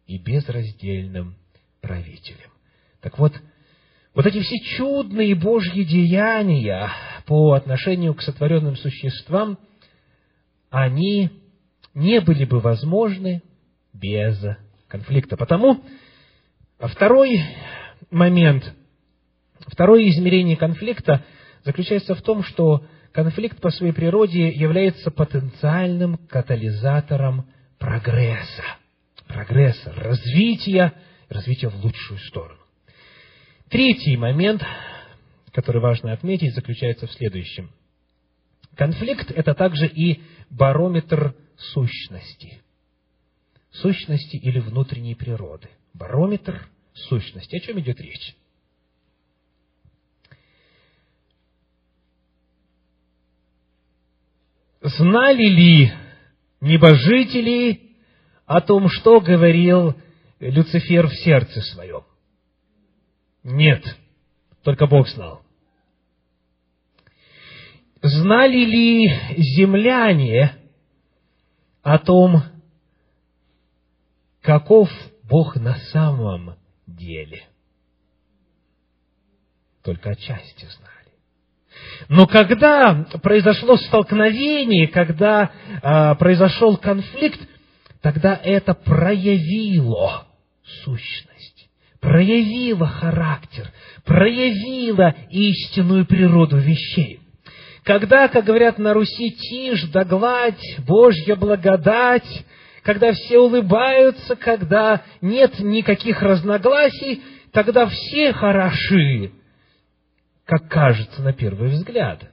и 0.06 0.20
безраздельным 0.20 1.36
правителем. 1.82 2.52
Так 3.02 3.18
вот, 3.18 3.34
вот 4.14 4.26
эти 4.28 4.40
все 4.42 4.60
чудные 4.78 5.34
Божьи 5.34 5.84
деяния 5.84 6.92
по 7.26 7.54
отношению 7.54 8.14
к 8.14 8.22
сотворенным 8.22 8.76
существам– 8.76 9.58
они 10.70 11.30
не 11.94 12.22
были 12.22 12.46
бы 12.46 12.60
возможны 12.60 13.42
без 13.94 14.40
конфликта. 14.88 15.38
Потому 15.38 15.84
второй 16.80 17.42
момент 18.12 18.74
Второе 19.68 20.10
измерение 20.10 20.58
конфликта 20.58 21.24
заключается 21.64 22.16
в 22.16 22.22
том, 22.22 22.44
что 22.44 22.84
конфликт 23.12 23.60
по 23.60 23.70
своей 23.70 23.94
природе 23.94 24.50
является 24.50 25.12
потенциальным 25.12 26.18
катализатором 26.28 27.48
прогресса. 27.78 28.64
Прогресса, 29.28 29.94
развития, 29.96 30.94
развития 31.30 31.70
в 31.70 31.84
лучшую 31.84 32.20
сторону. 32.20 32.60
Третий 33.70 34.18
момент, 34.18 34.64
который 35.52 35.82
важно 35.82 36.14
отметить, 36.14 36.56
заключается 36.56 37.06
в 37.06 37.12
следующем. 37.12 37.70
Конфликт– 38.76 39.30
это 39.36 39.54
также 39.54 39.86
и 39.88 40.22
барометр 40.50 41.36
сущности. 41.58 42.62
Сущности 43.72 44.38
или 44.38 44.60
внутренней 44.60 45.14
природы. 45.14 45.70
Барометр 45.94 46.68
сущности. 47.08 47.56
О 47.56 47.60
чем 47.60 47.80
идет 47.80 48.00
речь? 48.00 48.36
Знали 54.82 55.44
ли 55.44 55.94
небожители 56.62 57.96
о 58.46 58.62
том, 58.62 58.88
что 58.90 59.20
говорил 59.20 59.96
Люцифер 60.40 61.08
в 61.08 61.16
сердце 61.16 61.62
своем? 61.62 62.04
Нет, 63.44 63.84
только 64.64 64.88
Бог 64.88 65.08
знал. 65.10 65.42
Знали 68.02 68.64
ли 68.64 69.10
земляне 69.38 70.56
о 71.82 71.98
том, 72.00 72.44
каков 74.42 74.90
Бог 75.24 75.58
на 75.58 75.76
самом 75.92 76.56
деле? 77.00 77.44
Только 79.84 80.12
отчасти 80.12 80.66
знали. 80.66 81.00
Но 82.10 82.28
когда 82.28 83.06
произошло 83.22 83.78
столкновение, 83.78 84.88
когда 84.88 85.52
э, 85.82 86.16
произошел 86.16 86.78
конфликт, 86.78 87.40
тогда 88.02 88.40
это 88.44 88.74
проявило 88.74 90.28
сущность, 90.84 91.70
проявило 92.00 92.88
характер, 92.88 93.72
проявило 94.06 95.16
истинную 95.30 96.06
природу 96.06 96.58
вещей. 96.58 97.20
Когда, 97.84 98.28
как 98.28 98.46
говорят 98.46 98.78
на 98.78 98.94
Руси, 98.94 99.32
тишь 99.32 99.84
да 99.86 100.04
гладь, 100.04 100.78
Божья 100.80 101.36
благодать, 101.36 102.46
когда 102.84 103.12
все 103.14 103.40
улыбаются, 103.40 104.36
когда 104.36 105.04
нет 105.22 105.60
никаких 105.60 106.22
разногласий, 106.22 107.22
тогда 107.52 107.88
все 107.88 108.34
хороши, 108.34 109.32
как 110.46 110.68
кажется 110.68 111.22
на 111.22 111.34
первый 111.34 111.70
взгляд. 111.70 112.24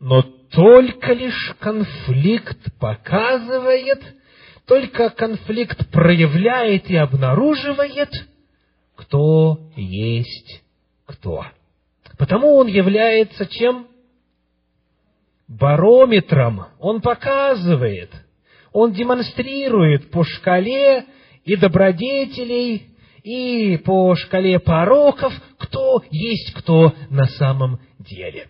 Но 0.00 0.22
только 0.22 1.12
лишь 1.12 1.54
конфликт 1.60 2.58
показывает, 2.78 4.02
только 4.66 5.10
конфликт 5.10 5.90
проявляет 5.90 6.88
и 6.90 6.96
обнаруживает, 6.96 8.10
кто 8.96 9.70
есть 9.76 10.62
кто. 11.12 11.44
Потому 12.18 12.56
он 12.56 12.66
является 12.66 13.46
чем? 13.46 13.88
Барометром. 15.48 16.66
Он 16.78 17.00
показывает, 17.00 18.10
он 18.72 18.92
демонстрирует 18.92 20.10
по 20.10 20.24
шкале 20.24 21.04
и 21.44 21.56
добродетелей, 21.56 22.88
и 23.22 23.76
по 23.78 24.14
шкале 24.16 24.58
пороков, 24.58 25.32
кто 25.58 26.02
есть 26.10 26.52
кто 26.54 26.94
на 27.10 27.26
самом 27.26 27.80
деле. 27.98 28.48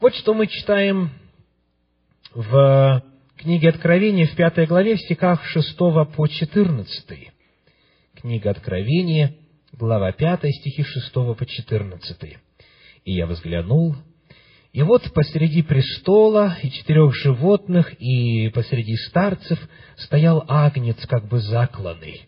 Вот 0.00 0.14
что 0.14 0.34
мы 0.34 0.46
читаем 0.48 1.10
в 2.34 3.02
книге 3.36 3.68
Откровения 3.68 4.26
в 4.26 4.34
пятой 4.34 4.66
главе, 4.66 4.96
в 4.96 5.00
стихах 5.00 5.44
6 5.44 5.76
по 5.76 6.26
14. 6.26 7.30
Книга 8.16 8.50
Откровения, 8.50 9.34
глава 9.72 10.12
5, 10.12 10.50
стихи 10.54 10.82
6 10.82 11.12
по 11.12 11.46
14. 11.46 12.36
«И 13.04 13.12
я 13.12 13.26
взглянул, 13.26 13.96
и 14.72 14.82
вот 14.82 15.12
посреди 15.12 15.62
престола 15.62 16.56
и 16.62 16.70
четырех 16.70 17.14
животных, 17.14 17.92
и 18.00 18.48
посреди 18.48 18.96
старцев 18.96 19.58
стоял 19.96 20.44
агнец, 20.48 20.96
как 21.06 21.28
бы 21.28 21.40
закланный, 21.40 22.22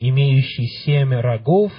имеющий 0.00 0.66
семь 0.84 1.12
рогов 1.12 1.72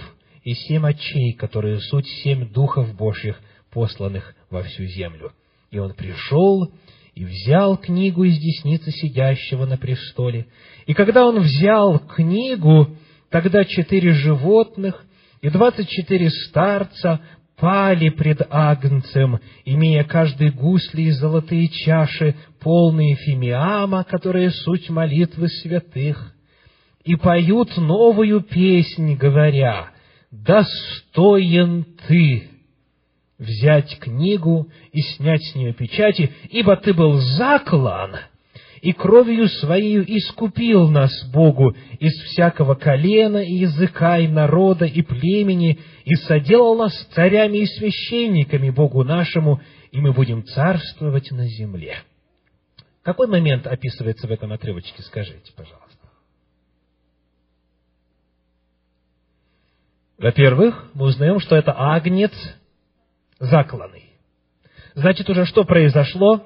и 0.44 0.54
семь 0.54 0.86
очей, 0.86 1.34
которые 1.34 1.80
суть 1.80 2.08
семь 2.24 2.48
духов 2.48 2.96
Божьих, 2.96 3.42
посланных 3.72 4.36
во 4.52 4.62
всю 4.64 4.86
землю. 4.86 5.32
И 5.72 5.80
он 5.80 5.94
пришел 5.94 6.72
и 7.16 7.26
взял 7.26 7.76
книгу 7.76 8.24
из 8.24 8.38
десницы 8.38 8.92
сидящего 8.92 9.66
на 9.66 9.78
престоле. 9.78 10.46
И 10.86 10.94
когда 10.94 11.26
он 11.26 11.40
взял 11.40 11.98
книгу, 12.00 12.96
тогда 13.32 13.66
четыре 13.66 14.14
животных 14.14 15.04
и 15.42 15.50
двадцать 15.50 15.90
четыре 15.90 16.30
старца 16.30 17.20
пали 17.60 18.10
пред 18.10 18.42
Агнцем, 18.50 19.40
имея 19.66 20.04
каждый 20.04 20.52
гусли 20.52 21.04
и 21.04 21.12
золотые 21.12 21.68
чаши, 21.68 22.36
полные 22.60 23.16
фимиама, 23.16 24.04
которые 24.04 24.52
суть 24.52 24.90
молитвы 24.90 25.48
святых 25.50 26.34
и 27.04 27.16
поют 27.16 27.76
новую 27.78 28.42
песнь, 28.42 29.16
говоря, 29.16 29.92
«Достоин 30.30 31.86
ты 32.08 32.50
взять 33.40 33.98
книгу 34.00 34.68
и 34.92 35.02
снять 35.02 35.44
с 35.44 35.56
нее 35.56 35.74
печати, 35.74 36.34
ибо 36.50 36.76
ты 36.76 36.94
был 36.94 37.14
заклан, 37.14 38.18
и 38.82 38.94
кровью 38.94 39.48
своей 39.48 40.04
искупил 40.18 40.90
нас 40.90 41.12
Богу 41.32 41.76
из 42.00 42.14
всякого 42.24 42.76
колена 42.76 43.38
и 43.38 43.54
языка, 43.54 44.20
и 44.20 44.28
народа, 44.28 44.86
и 44.86 45.02
племени, 45.02 45.80
и 46.06 46.16
соделал 46.16 46.76
нас 46.76 46.94
царями 47.14 47.60
и 47.60 47.66
священниками 47.66 48.70
Богу 48.70 49.04
нашему, 49.04 49.62
и 49.92 50.00
мы 50.00 50.14
будем 50.14 50.44
царствовать 50.44 51.32
на 51.32 51.48
земле». 51.48 51.98
Какой 53.04 53.28
момент 53.28 53.66
описывается 53.66 54.28
в 54.28 54.32
этом 54.32 54.52
отрывочке, 54.52 55.02
скажите, 55.02 55.54
пожалуйста? 55.56 55.88
Во-первых, 60.18 60.90
мы 60.94 61.06
узнаем, 61.06 61.40
что 61.40 61.56
это 61.56 61.74
агнец 61.74 62.34
закланный. 63.40 64.04
Значит, 64.94 65.30
уже 65.30 65.46
что 65.46 65.64
произошло? 65.64 66.46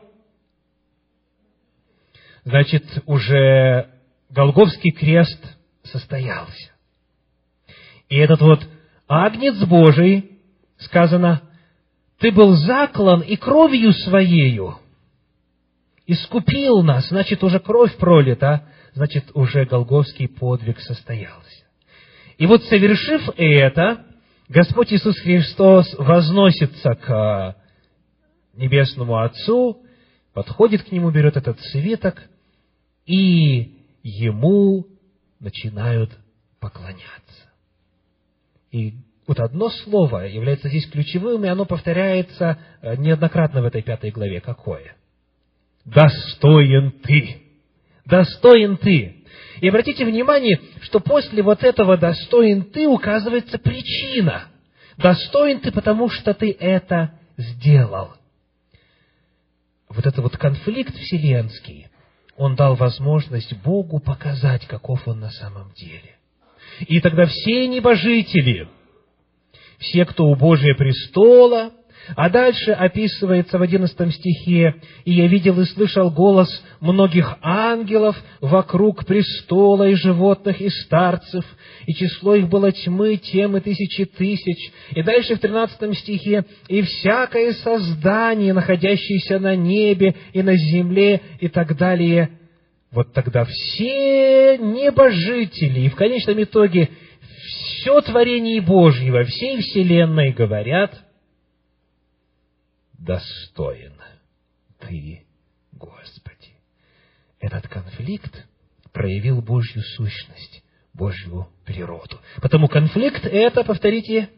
Значит, 2.44 2.86
уже 3.06 3.90
Голговский 4.30 4.92
крест 4.92 5.40
состоялся. 5.84 6.72
И 8.10 8.18
этот 8.18 8.42
вот 8.42 8.68
агнец 9.08 9.58
Божий, 9.66 10.40
сказано, 10.78 11.42
ты 12.20 12.32
был 12.32 12.54
заклан 12.54 13.22
и 13.22 13.36
кровью 13.36 13.94
своею 13.94 14.78
искупил 16.12 16.82
нас, 16.82 17.08
значит, 17.08 17.44
уже 17.44 17.60
кровь 17.60 17.96
пролита, 17.96 18.68
значит, 18.94 19.26
уже 19.34 19.66
Голговский 19.66 20.28
подвиг 20.28 20.80
состоялся. 20.80 21.66
И 22.38 22.46
вот 22.46 22.64
совершив 22.66 23.30
это, 23.38 24.06
Господь 24.50 24.92
Иисус 24.92 25.18
Христос 25.20 25.94
возносится 25.98 26.96
к 26.96 27.56
Небесному 28.56 29.20
Отцу, 29.20 29.84
подходит 30.34 30.84
к 30.84 30.92
Нему, 30.92 31.12
берет 31.12 31.38
этот 31.38 31.60
свиток, 31.62 32.22
и 33.06 33.78
Ему 34.04 34.88
начинают 35.40 36.12
поклоняться. 36.60 37.52
И 38.72 38.96
вот 39.28 39.40
одно 39.40 39.70
слово 39.70 40.26
является 40.26 40.70
здесь 40.70 40.88
ключевым, 40.88 41.46
и 41.46 41.48
оно 41.48 41.66
повторяется 41.66 42.58
э, 42.82 42.96
неоднократно 42.96 43.62
в 43.62 43.66
этой 43.66 43.82
пятой 43.82 44.12
главе. 44.12 44.42
Какое? 44.42 44.96
«Достоин 45.86 46.92
Ты». 47.04 47.44
«Достоин 48.06 48.78
Ты». 48.78 49.24
И 49.62 49.68
обратите 49.68 50.06
внимание, 50.06 50.60
что 50.82 51.00
после 51.00 51.44
вот 51.44 51.64
этого 51.64 51.96
«достоин 51.96 52.64
ты» 52.64 52.88
указывается 52.88 53.60
причина. 53.60 54.46
Достоин 54.98 55.60
ты, 55.60 55.72
потому 55.72 56.10
что 56.10 56.34
ты 56.34 56.52
это 56.52 57.20
сделал. 57.38 58.16
Вот 59.88 60.06
этот 60.06 60.18
вот 60.18 60.38
конфликт 60.38 60.96
вселенский, 60.96 61.91
он 62.38 62.56
дал 62.56 62.76
возможность 62.76 63.54
Богу 63.64 64.00
показать, 64.00 64.66
каков 64.68 65.08
он 65.08 65.20
на 65.20 65.30
самом 65.32 65.72
деле. 65.74 66.18
И 66.88 67.00
тогда 67.02 67.26
все 67.26 67.68
небожители, 67.68 68.68
все, 69.78 70.06
кто 70.06 70.26
у 70.26 70.36
Божия 70.36 70.76
престола, 70.76 71.72
А 72.16 72.30
дальше 72.30 72.72
описывается 72.72 73.58
в 73.58 73.62
одиннадцатом 73.62 74.12
стихе, 74.12 74.76
«И 75.06 75.14
я 75.14 75.28
видел 75.28 75.60
и 75.60 75.66
слышал 75.66 76.10
голос 76.10 76.50
многих 76.80 77.38
ангелов 77.42 78.16
вокруг 78.42 79.06
престола 79.06 79.88
и 79.88 79.94
животных 79.94 80.60
и 80.62 80.70
старцев, 80.70 81.46
и 81.86 81.94
число 81.94 82.36
их 82.36 82.50
было 82.50 82.72
тьмы, 82.72 83.18
тем 83.18 83.56
и 83.56 83.62
тысячи 83.62 84.06
тысяч». 84.06 84.72
И 84.92 85.04
дальше 85.04 85.36
в 85.36 85.40
тринадцатом 85.40 85.94
стихе, 85.94 86.46
«И 86.68 86.82
всякое 86.82 87.54
создание, 87.54 88.54
находящееся 88.54 89.40
на 89.40 89.56
небе 89.56 90.16
и 90.34 90.42
на 90.42 90.56
земле» 90.56 91.22
и 91.40 91.48
так 91.48 91.78
далее. 91.78 92.32
Вот 92.92 93.14
тогда 93.14 93.46
все 93.46 94.58
небожители, 94.58 95.82
и 95.82 95.90
в 95.90 95.96
конечном 95.96 96.42
итоге 96.44 96.90
все 97.46 98.02
творение 98.02 98.60
Божьего, 98.60 99.24
всей 99.24 99.62
Вселенной 99.62 100.32
говорят– 100.32 100.94
достоин 103.02 103.94
Ты, 104.80 105.26
Господи. 105.72 106.56
Этот 107.40 107.68
конфликт 107.68 108.48
проявил 108.94 109.42
Божью 109.42 109.82
сущность, 109.96 110.64
Божью 110.94 111.50
природу. 111.66 112.20
Потому 112.42 112.68
конфликт– 112.68 113.24
это, 113.26 113.64
повторите, 113.64 114.30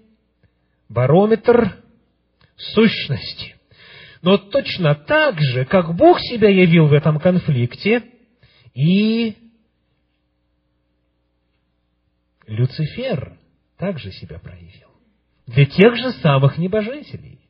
барометр 0.90 1.84
сущности. 2.56 3.56
Но 4.22 4.38
точно 4.38 4.96
так 4.96 5.40
же, 5.42 5.66
как 5.66 5.96
Бог 5.96 6.20
себя 6.22 6.50
явил 6.50 6.88
в 6.88 6.94
этом 6.94 7.20
конфликте, 7.20 8.04
и 8.74 9.36
Люцифер 12.48 13.38
также 13.78 14.12
себя 14.12 14.40
проявил. 14.40 14.90
Для 15.48 15.66
тех 15.66 15.96
же 15.98 16.12
самых 16.22 16.58
небожителей. 16.58 17.43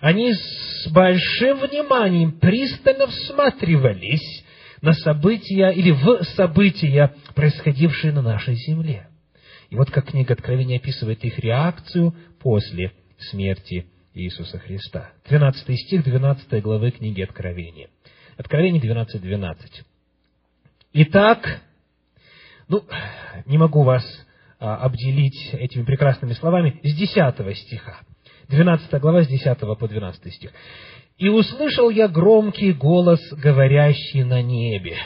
Они 0.00 0.32
с 0.32 0.88
большим 0.90 1.60
вниманием 1.60 2.32
пристально 2.32 3.06
всматривались 3.06 4.44
на 4.82 4.92
события 4.92 5.70
или 5.70 5.90
в 5.90 6.22
события, 6.36 7.14
происходившие 7.34 8.12
на 8.12 8.22
нашей 8.22 8.54
земле. 8.54 9.08
И 9.70 9.76
вот 9.76 9.90
как 9.90 10.10
книга 10.10 10.34
Откровения 10.34 10.76
описывает 10.76 11.24
их 11.24 11.38
реакцию 11.38 12.14
после 12.40 12.92
смерти 13.18 13.86
Иисуса 14.14 14.58
Христа. 14.58 15.10
12 15.28 15.80
стих 15.80 16.04
12 16.04 16.62
главы 16.62 16.90
книги 16.90 17.22
Откровения. 17.22 17.88
Откровение 18.36 18.82
12.12. 18.82 19.18
12. 19.20 19.82
Итак, 20.92 21.60
ну, 22.68 22.84
не 23.44 23.58
могу 23.58 23.82
вас 23.82 24.04
а, 24.58 24.76
обделить 24.76 25.50
этими 25.52 25.84
прекрасными 25.84 26.32
словами 26.32 26.80
с 26.82 26.94
10 26.94 27.56
стиха. 27.58 28.00
12 28.48 29.00
глава 29.00 29.24
с 29.24 29.28
10 29.28 29.58
по 29.58 29.88
12 29.88 30.32
стих. 30.34 30.52
«И 31.18 31.28
услышал 31.28 31.90
я 31.90 32.08
громкий 32.08 32.72
голос, 32.72 33.20
говорящий 33.32 34.22
на 34.22 34.42
небе, 34.42 34.96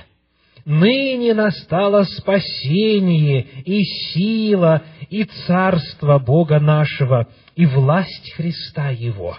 «Ныне 0.66 1.32
настало 1.32 2.02
спасение 2.04 3.42
и 3.64 3.82
сила 3.82 4.82
и 5.08 5.24
царство 5.24 6.18
Бога 6.18 6.60
нашего 6.60 7.28
и 7.56 7.66
власть 7.66 8.32
Христа 8.34 8.90
Его» 8.90 9.38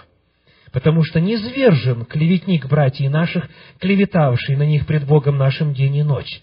потому 0.72 1.04
что 1.04 1.20
низвержен 1.20 2.06
клеветник 2.06 2.66
братьев 2.66 3.12
наших, 3.12 3.46
клеветавший 3.78 4.56
на 4.56 4.62
них 4.62 4.86
пред 4.86 5.06
Богом 5.06 5.36
нашим 5.36 5.74
день 5.74 5.96
и 5.96 6.02
ночь. 6.02 6.40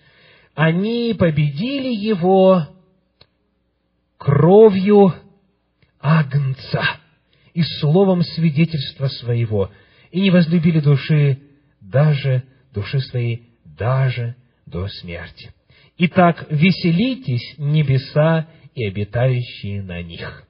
Они 0.54 1.16
победили 1.18 1.92
его 1.92 2.68
кровью 4.20 5.16
Агнца 6.00 6.99
и 7.60 7.64
словом 7.82 8.22
свидетельства 8.22 9.08
своего, 9.08 9.70
и 10.12 10.22
не 10.22 10.32
возлюбили 10.32 10.80
души 10.80 11.40
даже 11.82 12.44
души 12.74 13.02
своей 13.02 13.50
даже 13.66 14.38
до 14.66 14.88
смерти. 14.88 15.52
Итак, 15.98 16.48
веселитесь 16.50 17.56
небеса 17.58 18.48
и 18.76 18.86
обитающие 18.86 19.82
на 19.82 20.02
них. 20.02 20.46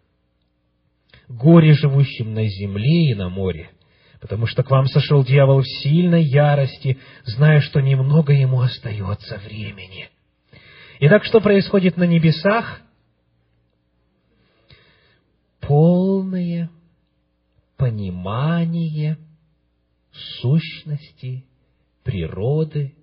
Горе 1.28 1.74
живущим 1.74 2.36
на 2.36 2.46
земле 2.46 3.10
и 3.10 3.16
на 3.16 3.30
море, 3.30 3.72
потому 4.22 4.46
что 4.46 4.62
к 4.62 4.70
вам 4.70 4.86
сошел 4.86 5.24
дьявол 5.24 5.62
в 5.62 5.68
сильной 5.82 6.26
ярости, 6.26 7.00
зная, 7.24 7.62
что 7.62 7.80
немного 7.80 8.34
ему 8.34 8.62
остается 8.62 9.40
времени. 9.40 10.10
Итак, 11.00 11.26
что 11.26 11.42
происходит 11.42 11.98
на 11.98 12.04
небесах? 12.04 12.82
Полное 15.60 16.70
понимание 17.80 19.18
сущности, 20.42 21.46
природы 22.04 22.94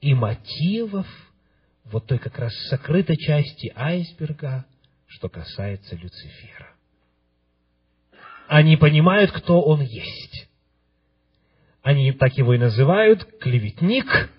и 0.00 0.12
мотивов 0.12 1.06
вот 1.84 2.06
той 2.06 2.18
как 2.18 2.36
раз 2.38 2.52
сокрытой 2.68 3.16
части 3.16 3.72
айсберга, 3.76 4.66
что 5.06 5.28
касается 5.28 5.94
Люцифера. 5.94 6.74
Они 8.48 8.76
понимают, 8.76 9.30
кто 9.30 9.62
он 9.62 9.80
есть. 9.82 10.48
Они 11.82 12.12
так 12.12 12.32
его 12.36 12.54
и 12.54 12.58
называют, 12.58 13.24
клеветник. 13.38 14.30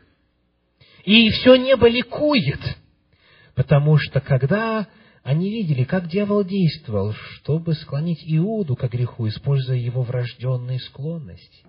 И 1.06 1.30
все 1.30 1.56
небо 1.56 1.88
ликует, 1.88 2.60
потому 3.56 3.98
что 3.98 4.20
когда 4.20 4.88
они 5.24 5.50
видели, 5.50 5.86
как 5.86 6.08
дьявол 6.10 6.44
действовал, 6.44 7.14
чтобы 7.14 7.74
склонить 7.76 8.24
Иуду 8.26 8.76
к 8.76 8.84
греху, 8.90 9.28
используя 9.28 9.78
его 9.78 10.02
врожденные 10.02 10.80
склонности. 10.80 11.66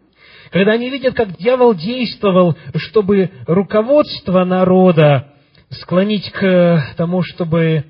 Когда 0.51 0.73
они 0.73 0.91
видят, 0.91 1.15
как 1.15 1.37
дьявол 1.37 1.75
действовал, 1.75 2.57
чтобы 2.75 3.31
руководство 3.47 4.45
народа 4.45 5.35
склонить 5.71 6.31
к 6.33 6.95
тому, 6.97 7.23
чтобы 7.23 7.85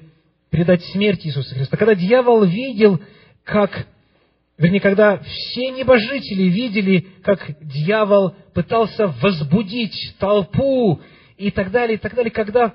предать 0.50 0.84
смерть 0.86 1.26
Иисуса 1.26 1.54
Христа. 1.54 1.76
Когда 1.76 1.94
дьявол 1.94 2.44
видел, 2.44 3.00
как, 3.42 3.86
вернее, 4.58 4.80
когда 4.80 5.18
все 5.18 5.70
небожители 5.70 6.44
видели, 6.44 7.06
как 7.22 7.56
дьявол 7.60 8.34
пытался 8.52 9.06
возбудить 9.06 10.14
толпу 10.18 11.00
и 11.38 11.50
так 11.50 11.70
далее, 11.70 11.96
и 11.96 11.98
так 11.98 12.14
далее, 12.14 12.30
когда 12.30 12.74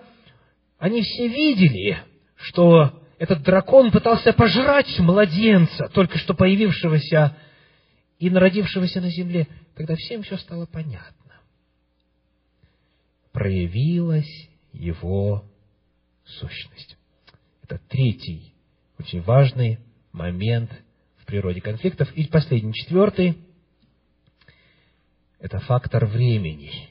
они 0.80 1.02
все 1.02 1.28
видели, 1.28 1.97
что 2.39 3.04
этот 3.17 3.43
дракон 3.43 3.91
пытался 3.91 4.34
пожрать 4.34 4.97
младенца, 4.99 5.89
только 5.89 6.17
что 6.17 6.34
появившегося 6.34 7.36
и 8.17 8.30
народившегося 8.30 9.02
на 9.02 9.10
земле, 9.10 9.47
тогда 9.75 9.95
всем 9.95 10.23
все 10.23 10.38
стало 10.38 10.65
понятно. 10.65 11.15
Проявилась 13.32 14.49
его 14.71 15.45
сущность. 16.25 16.97
Это 17.63 17.80
третий, 17.89 18.54
очень 18.97 19.21
важный 19.21 19.80
момент 20.12 20.71
в 21.17 21.25
природе 21.25 21.62
конфликтов. 21.62 22.12
И 22.13 22.25
последний, 22.28 22.73
четвертый, 22.73 23.38
это 25.39 25.60
фактор 25.60 26.06
времени, 26.06 26.89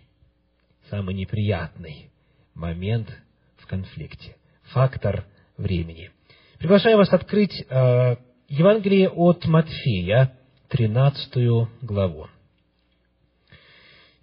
самый 0.91 1.15
неприятный 1.15 2.11
момент 2.55 3.11
в 3.57 3.67
конфликте. 3.67 4.37
Фактор 4.73 5.27
времени. 5.59 6.11
Приглашаю 6.59 6.97
вас 6.97 7.13
открыть 7.13 7.65
э, 7.69 8.17
Евангелие 8.49 9.11
от 9.11 9.45
Матфея, 9.47 10.33
13 10.69 11.69
главу. 11.83 12.29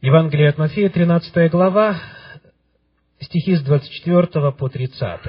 Евангелие 0.02 0.50
от 0.50 0.58
Матфея, 0.58 0.90
13 0.90 1.52
глава, 1.52 2.00
стихи 3.20 3.56
с 3.56 3.62
24 3.62 4.52
по 4.52 4.70
30. 4.70 5.20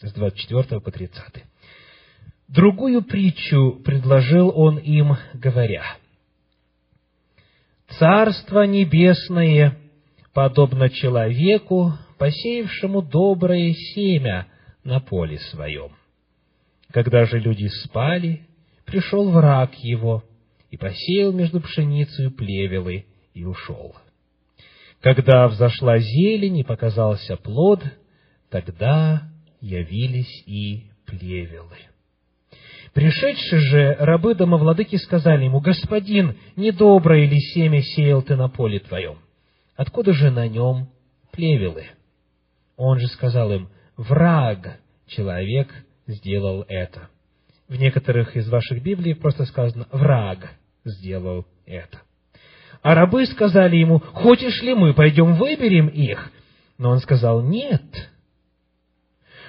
С 0.00 0.12
24 0.12 0.80
по 0.80 0.90
30. 0.90 1.22
Другую 2.48 3.02
притчу 3.02 3.80
предложил 3.84 4.52
он 4.54 4.78
им, 4.78 5.16
говоря, 5.34 5.84
«Царство 7.98 8.62
небесное 8.62 9.78
подобно 10.32 10.88
человеку, 10.90 11.92
посеявшему 12.18 13.02
доброе 13.02 13.72
семя 13.94 14.48
на 14.84 15.00
поле 15.00 15.38
своем. 15.38 15.92
Когда 16.92 17.24
же 17.24 17.38
люди 17.38 17.66
спали, 17.84 18.46
пришел 18.84 19.30
враг 19.30 19.74
его 19.76 20.24
и 20.70 20.76
посеял 20.76 21.32
между 21.32 21.60
пшеницей 21.60 22.30
плевелы 22.30 23.06
и 23.34 23.44
ушел. 23.44 23.96
Когда 25.00 25.48
взошла 25.48 25.98
зелень 25.98 26.58
и 26.58 26.64
показался 26.64 27.36
плод, 27.36 27.82
тогда 28.50 29.22
явились 29.60 30.42
и 30.46 30.90
плевелы. 31.06 31.76
Пришедшие 32.92 33.60
же 33.60 33.96
рабы 33.98 34.34
домовладыки 34.34 34.96
сказали 34.96 35.44
ему, 35.44 35.60
«Господин, 35.60 36.36
недоброе 36.56 37.26
ли 37.26 37.40
семя 37.40 37.80
сеял 37.80 38.22
ты 38.22 38.36
на 38.36 38.48
поле 38.48 38.80
твоем? 38.80 39.18
Откуда 39.76 40.12
же 40.12 40.30
на 40.30 40.46
нем 40.46 40.88
плевелы?» 41.30 41.86
Он 42.76 42.98
же 42.98 43.06
сказал 43.08 43.50
им, 43.52 43.70
враг 44.02 44.78
человек 45.06 45.68
сделал 46.06 46.64
это. 46.68 47.08
В 47.68 47.76
некоторых 47.76 48.36
из 48.36 48.48
ваших 48.48 48.82
Библий 48.82 49.14
просто 49.14 49.44
сказано 49.44 49.86
«враг 49.92 50.50
сделал 50.84 51.46
это». 51.66 52.00
А 52.82 52.94
рабы 52.94 53.26
сказали 53.26 53.76
ему, 53.76 54.00
«Хочешь 54.00 54.60
ли 54.62 54.74
мы 54.74 54.92
пойдем 54.92 55.36
выберем 55.36 55.86
их?» 55.88 56.30
Но 56.78 56.90
он 56.90 56.98
сказал, 56.98 57.42
«Нет, 57.42 57.82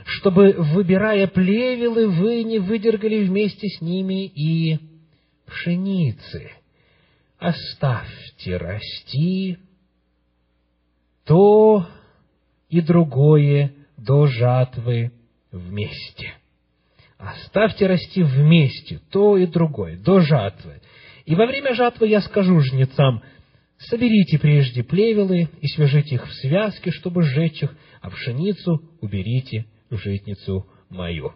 чтобы, 0.06 0.54
выбирая 0.54 1.28
плевелы, 1.28 2.08
вы 2.10 2.44
не 2.44 2.60
выдергали 2.60 3.26
вместе 3.26 3.68
с 3.68 3.82
ними 3.82 4.26
и 4.26 4.80
пшеницы. 5.48 6.52
Оставьте 7.40 8.58
расти 8.58 9.58
то 11.26 11.88
и 12.70 12.82
другое 12.82 13.74
до 14.04 14.28
жатвы 14.28 15.12
вместе. 15.52 16.34
Оставьте 17.18 17.88
расти 17.88 18.22
вместе 18.24 19.00
то 19.12 19.38
и 19.38 19.46
другое 19.46 19.98
до 19.98 20.20
жатвы. 20.20 20.82
И 21.26 21.36
во 21.36 21.46
время 21.46 21.74
жатвы 21.74 22.08
я 22.08 22.22
скажу 22.22 22.60
жнецам, 22.60 23.24
соберите 23.78 24.38
прежде 24.40 24.84
плевелы 24.84 25.50
и 25.62 25.68
свяжите 25.68 26.16
их 26.16 26.28
в 26.28 26.34
связки, 26.34 26.90
чтобы 26.90 27.24
сжечь 27.24 27.64
их, 27.64 27.74
а 28.02 28.10
пшеницу 28.10 28.82
уберите 29.00 29.66
в 29.90 29.98
житницу 29.98 30.66
мою. 30.90 31.34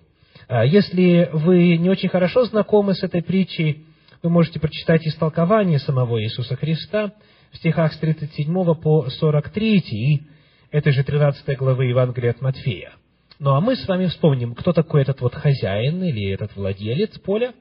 А 0.47 0.65
если 0.65 1.29
вы 1.31 1.77
не 1.77 1.89
очень 1.89 2.09
хорошо 2.09 2.45
знакомы 2.45 2.93
с 2.93 3.03
этой 3.03 3.23
притчей, 3.23 3.85
вы 4.23 4.29
можете 4.29 4.59
прочитать 4.59 5.07
истолкование 5.07 5.79
самого 5.79 6.21
Иисуса 6.21 6.55
Христа 6.55 7.13
в 7.51 7.57
стихах 7.57 7.93
с 7.93 7.97
37 7.97 8.75
по 8.75 9.09
43 9.09 10.27
этой 10.71 10.91
же 10.91 11.03
13 11.03 11.57
главы 11.57 11.85
Евангелия 11.85 12.31
от 12.31 12.41
Матфея. 12.41 12.93
Ну 13.39 13.51
а 13.51 13.61
мы 13.61 13.75
с 13.75 13.87
вами 13.87 14.07
вспомним, 14.07 14.55
кто 14.55 14.73
такой 14.73 15.01
этот 15.03 15.21
вот 15.21 15.35
хозяин 15.35 16.03
или 16.03 16.31
этот 16.31 16.55
владелец 16.55 17.17
поля. 17.19 17.53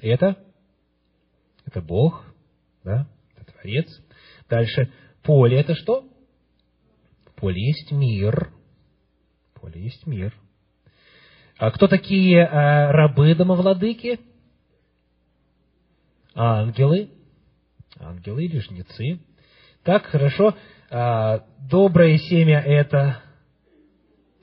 Это, 0.00 0.36
это 1.64 1.80
Бог, 1.80 2.24
да, 2.82 3.06
это 3.36 3.52
Творец. 3.52 3.86
Дальше, 4.48 4.92
поле 5.22 5.60
это 5.60 5.74
что? 5.74 6.04
Поле 7.36 7.60
есть 7.64 7.92
мир, 7.92 8.52
поле 9.54 9.80
есть 9.80 10.06
мир. 10.06 10.34
А 11.58 11.70
кто 11.70 11.86
такие 11.86 12.44
а, 12.44 12.90
рабы 12.90 13.34
домовладыки? 13.34 14.18
Ангелы. 16.34 17.10
Ангелы 18.00 18.44
или 18.46 18.58
жнецы. 18.58 19.20
Так, 19.84 20.06
хорошо. 20.06 20.56
А, 20.94 21.46
доброе 21.70 22.18
семя– 22.18 22.60
это 22.66 23.22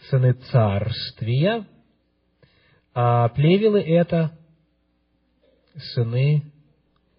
сыны 0.10 0.34
царствия, 0.34 1.68
а 2.94 3.30
плевелы– 3.30 3.82
это 3.88 4.36
сыны 5.94 6.52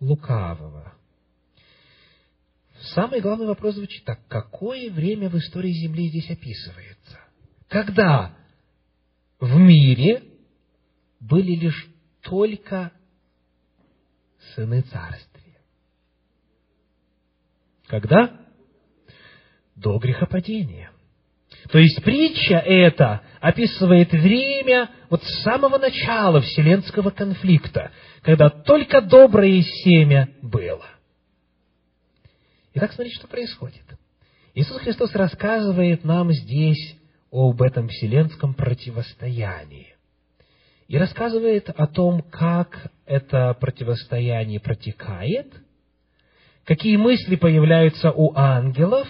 лукавого. 0.01 0.95
Самый 2.95 3.21
главный 3.21 3.47
вопрос 3.47 3.77
звучит 3.77 4.05
так. 4.05 4.19
Какое 4.27 4.91
время 4.91 5.29
в 5.29 5.37
истории 5.37 5.73
Земли 5.73 6.09
здесь 6.09 6.29
описывается? 6.31 6.91
когда 7.71 8.37
в 9.39 9.57
мире 9.57 10.25
были 11.21 11.53
лишь 11.53 11.89
только 12.21 12.93
сыны 14.55 14.83
царствия. 14.83 15.61
Когда? 17.87 18.40
До 19.81 19.99
грехопадения. 19.99 20.91
То 21.71 21.79
есть 21.79 22.03
притча 22.03 22.57
эта 22.59 23.23
описывает 23.41 24.13
время 24.13 24.91
вот 25.09 25.23
с 25.23 25.43
самого 25.43 25.79
начала 25.79 26.41
вселенского 26.41 27.11
конфликта, 27.11 27.91
когда 28.23 28.51
только 28.51 29.01
доброе 29.01 29.63
семя 29.63 30.29
было. 30.43 30.85
Итак, 32.75 32.93
смотрите, 32.93 33.17
что 33.17 33.27
происходит. 33.27 33.85
Иисус 34.55 34.79
Христос 34.79 35.15
рассказывает 35.15 36.05
нам 36.05 36.31
здесь 36.33 36.97
об 37.31 37.63
этом 37.63 37.89
вселенском 37.89 38.55
противостоянии. 38.55 39.95
И 40.89 40.99
рассказывает 40.99 41.71
о 41.71 41.87
том, 41.87 42.23
как 42.23 42.91
это 43.07 43.55
противостояние 43.55 44.61
протекает, 44.61 45.47
какие 46.65 46.97
мысли 46.97 47.37
появляются 47.37 48.11
у 48.11 48.35
ангелов, 48.37 49.09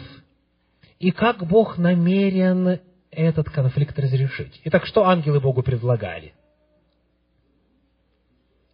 и 1.00 1.10
как 1.10 1.44
Бог 1.46 1.78
намерен 1.78 2.78
этот 3.10 3.48
конфликт 3.50 3.98
разрешить. 3.98 4.60
Итак, 4.64 4.86
что 4.86 5.08
ангелы 5.08 5.40
Богу 5.40 5.62
предлагали? 5.62 6.34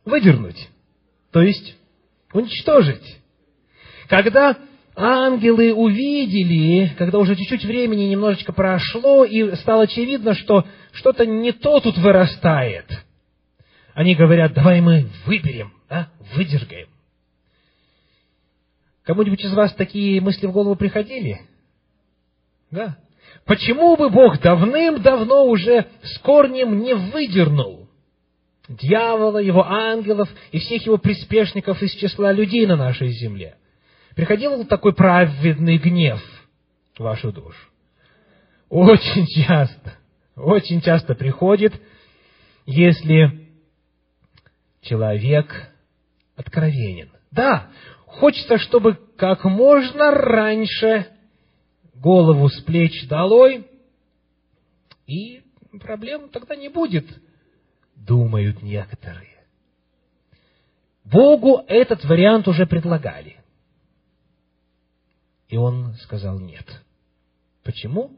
Выдернуть, 0.04 0.68
то 1.30 1.40
есть 1.40 1.76
уничтожить. 2.32 3.18
Когда 4.08 4.58
ангелы 4.96 5.72
увидели, 5.72 6.92
когда 6.98 7.18
уже 7.18 7.36
чуть-чуть 7.36 7.64
времени 7.64 8.04
немножечко 8.04 8.52
прошло, 8.52 9.24
и 9.24 9.54
стало 9.56 9.84
очевидно, 9.84 10.34
что 10.34 10.66
что-то 10.92 11.26
не 11.26 11.52
то 11.52 11.80
тут 11.80 11.96
вырастает. 11.98 12.86
Они 13.94 14.14
говорят, 14.14 14.52
давай 14.52 14.80
мы 14.80 15.06
выберем, 15.26 15.72
да, 15.88 16.10
выдергаем. 16.34 16.88
Кому-нибудь 19.04 19.44
из 19.44 19.54
вас 19.54 19.72
такие 19.74 20.20
мысли 20.20 20.46
в 20.46 20.52
голову 20.52 20.74
приходили? 20.74 21.40
Да. 22.70 22.96
Почему 23.44 23.96
бы 23.96 24.10
Бог 24.10 24.40
давным-давно 24.40 25.46
уже 25.46 25.86
с 26.02 26.18
корнем 26.18 26.80
не 26.80 26.94
выдернул 26.94 27.88
дьявола, 28.68 29.38
его 29.38 29.64
ангелов 29.64 30.28
и 30.50 30.58
всех 30.58 30.84
его 30.86 30.98
приспешников 30.98 31.80
из 31.82 31.92
числа 31.92 32.32
людей 32.32 32.66
на 32.66 32.76
нашей 32.76 33.08
земле? 33.10 33.56
Приходил 34.14 34.64
такой 34.64 34.94
праведный 34.94 35.78
гнев 35.78 36.22
в 36.96 37.02
вашу 37.02 37.32
душу? 37.32 37.68
Очень 38.68 39.26
часто, 39.26 39.94
очень 40.34 40.80
часто 40.80 41.14
приходит, 41.14 41.74
если 42.64 43.46
человек 44.82 45.70
откровенен. 46.34 47.10
Да, 47.30 47.68
хочется, 48.06 48.58
чтобы 48.58 48.98
как 49.16 49.44
можно 49.44 50.10
раньше 50.10 51.06
голову 52.00 52.48
с 52.48 52.62
плеч 52.62 53.06
долой, 53.08 53.66
и 55.06 55.42
проблем 55.80 56.28
тогда 56.30 56.56
не 56.56 56.68
будет, 56.68 57.06
думают 57.94 58.62
некоторые. 58.62 59.36
Богу 61.04 61.62
этот 61.68 62.04
вариант 62.04 62.48
уже 62.48 62.66
предлагали. 62.66 63.36
И 65.48 65.56
он 65.56 65.94
сказал 66.02 66.40
нет. 66.40 66.66
Почему? 67.62 68.10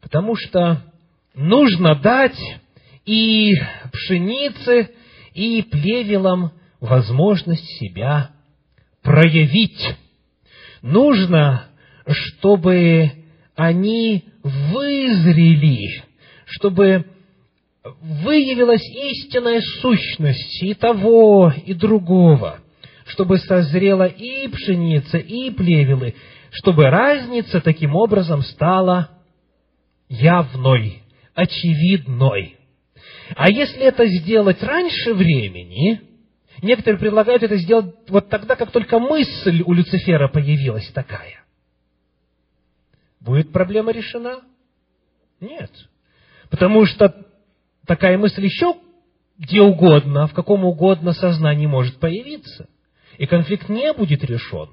Потому 0.00 0.36
что 0.36 0.82
нужно 1.34 1.96
дать 1.96 2.38
и 3.04 3.54
пшенице, 3.92 4.94
и 5.32 5.62
плевелам 5.62 6.52
возможность 6.80 7.66
себя 7.78 8.30
проявить. 9.02 9.96
Нужно, 10.82 11.68
чтобы 12.06 13.10
они 13.54 14.24
вызрели, 14.42 16.02
чтобы 16.46 17.06
выявилась 18.00 18.86
истинная 18.88 19.60
сущность 19.80 20.62
и 20.62 20.74
того, 20.74 21.52
и 21.64 21.74
другого 21.74 22.60
чтобы 23.06 23.38
созрела 23.38 24.06
и 24.06 24.48
пшеница, 24.48 25.18
и 25.18 25.50
плевелы, 25.50 26.14
чтобы 26.50 26.88
разница 26.88 27.60
таким 27.60 27.94
образом 27.94 28.42
стала 28.42 29.10
явной, 30.08 31.02
очевидной. 31.34 32.56
А 33.36 33.50
если 33.50 33.82
это 33.82 34.06
сделать 34.06 34.62
раньше 34.62 35.14
времени, 35.14 36.00
некоторые 36.62 36.98
предлагают 36.98 37.42
это 37.42 37.56
сделать 37.56 37.94
вот 38.08 38.28
тогда, 38.28 38.56
как 38.56 38.70
только 38.70 38.98
мысль 38.98 39.62
у 39.64 39.72
Люцифера 39.72 40.28
появилась 40.28 40.88
такая. 40.90 41.43
Будет 43.24 43.52
проблема 43.52 43.90
решена? 43.90 44.42
Нет. 45.40 45.70
Потому 46.50 46.84
что 46.84 47.26
такая 47.86 48.18
мысль 48.18 48.44
еще 48.44 48.74
где 49.38 49.62
угодно, 49.62 50.26
в 50.26 50.34
каком 50.34 50.64
угодно 50.64 51.12
сознании 51.14 51.66
может 51.66 51.98
появиться 51.98 52.68
и 53.16 53.26
конфликт 53.26 53.68
не 53.68 53.92
будет 53.94 54.22
решен, 54.24 54.68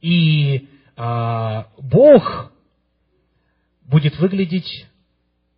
и 0.00 0.68
а, 0.96 1.68
Бог 1.78 2.52
будет 3.82 4.18
выглядеть 4.18 4.86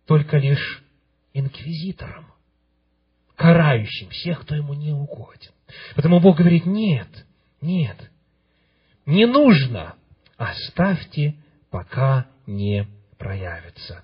только 0.05 0.37
лишь 0.37 0.83
инквизитором, 1.33 2.33
карающим 3.35 4.09
всех, 4.09 4.41
кто 4.41 4.55
ему 4.55 4.73
не 4.73 4.91
угоден. 4.91 5.51
Поэтому 5.95 6.19
Бог 6.19 6.37
говорит, 6.37 6.65
нет, 6.65 7.07
нет, 7.61 8.11
не 9.05 9.25
нужно, 9.25 9.95
оставьте, 10.37 11.35
пока 11.69 12.27
не 12.45 12.87
проявится. 13.17 14.03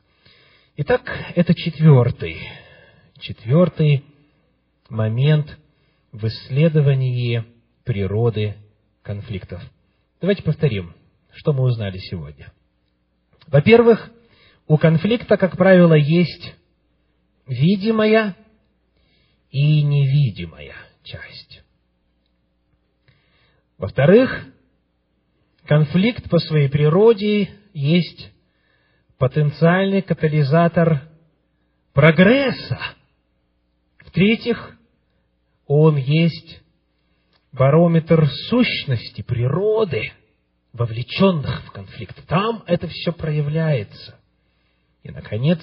Итак, 0.78 1.01
это 1.36 1.53
четвертый, 1.53 2.38
четвертый 3.20 4.03
момент 4.89 5.57
в 6.11 6.26
исследовании 6.28 7.45
природы 7.84 8.55
конфликтов. 9.01 9.63
Давайте 10.22 10.43
повторим, 10.43 10.93
что 11.34 11.53
мы 11.53 11.63
узнали 11.63 11.97
сегодня. 11.97 12.51
Во-первых, 13.47 14.11
у 14.68 14.78
конфликта, 14.78 15.38
как 15.38 15.57
правило, 15.57 15.93
есть 15.93 16.55
видимая 17.45 18.36
и 19.51 19.84
невидимая 19.84 20.76
часть. 21.03 21.63
Во-вторых, 23.78 24.45
конфликт 25.66 26.30
по 26.30 26.39
своей 26.39 26.70
природе 26.70 27.49
есть 27.74 28.32
потенциальный 29.18 30.01
катализатор 30.01 31.01
прогресса. 31.93 32.80
В-третьих, 33.99 34.78
он 35.68 35.97
есть 35.97 36.61
барометр 37.51 38.28
сущности 38.49 39.22
природы, 39.22 40.11
вовлеченных 40.74 41.66
в 41.66 41.72
конфликт. 41.72 42.26
Там 42.28 42.63
это 42.68 42.88
все 42.88 43.13
проявляется. 43.13 44.20
И, 45.03 45.09
наконец, 45.09 45.61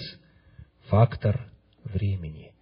фактор 0.88 1.48
времени. 1.84 2.52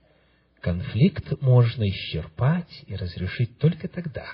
Конфликт 0.60 1.40
можно 1.40 1.88
исчерпать 1.88 2.84
и 2.86 2.96
разрешить 2.96 3.58
только 3.58 3.88
тогда, 3.88 4.26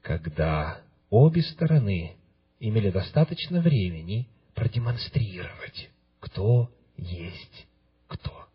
когда 0.00 0.80
обе 1.10 1.42
стороны 1.42 2.16
имели 2.60 2.90
достаточно 2.90 3.60
времени 3.60 4.28
продемонстрировать, 4.54 5.90
кто 6.20 6.70
есть 6.96 7.66
кто. 8.08 8.46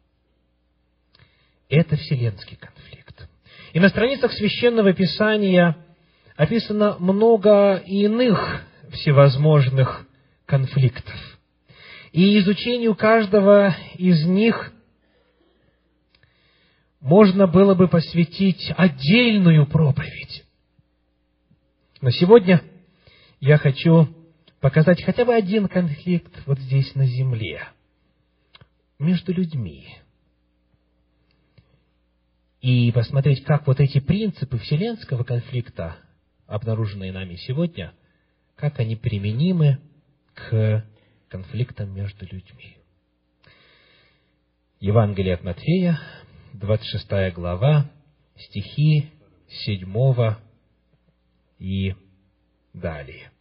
Это 1.70 1.96
вселенский 1.96 2.58
конфликт. 2.58 3.28
И 3.72 3.80
на 3.80 3.90
страницах 3.90 4.34
священного 4.34 4.94
писания 4.94 5.78
описано 6.36 6.98
много 7.00 7.78
иных 7.86 8.66
всевозможных 8.92 10.06
конфликтов. 10.46 11.16
И 12.12 12.38
изучению 12.40 12.96
каждого 12.96 13.76
из 13.96 14.26
них 14.26 14.72
можно 17.00 17.48
было 17.48 17.74
бы 17.74 17.88
посвятить 17.88 18.72
отдельную 18.78 19.66
проповедь. 19.66 20.46
Но 22.04 22.12
сегодня 22.12 22.62
я 23.40 23.58
хочу 23.58 24.10
показать 24.60 25.02
хотя 25.04 25.24
бы 25.24 25.34
один 25.34 25.70
конфликт 25.70 26.34
вот 26.46 26.60
здесь 26.60 26.94
на 26.96 27.06
земле, 27.06 27.64
между 29.00 29.32
людьми. 29.32 29.88
И 32.60 32.92
посмотреть, 32.92 33.46
как 33.46 33.66
вот 33.68 33.80
эти 33.80 34.02
принципы 34.02 34.58
вселенского 34.58 35.24
конфликта, 35.24 35.96
обнаруженные 36.46 37.14
нами 37.14 37.36
сегодня, 37.36 37.94
как 38.58 38.82
они 38.82 38.98
применимы 38.98 39.80
к 40.34 40.86
конфликтам 41.30 41.96
между 41.96 42.26
людьми. 42.26 42.80
Евангелие 44.82 45.36
от 45.36 45.44
Матфея, 45.46 46.02
26 46.52 47.34
глава, 47.34 47.90
стихи 48.36 49.10
7 49.48 50.44
и 51.64 51.96
далее. 52.74 53.32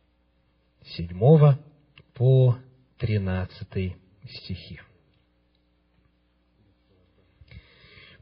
Седьмого 0.96 1.58
по 2.14 2.56
тринадцатый 2.96 3.96
стихи. 4.24 4.80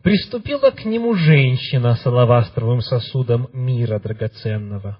Приступила 0.03 0.71
к 0.71 0.87
нему 0.87 1.13
женщина 1.15 1.97
с 1.97 2.07
алавастровым 2.07 2.81
сосудом 2.81 3.51
мира 3.53 4.01
драгоценного 4.01 4.99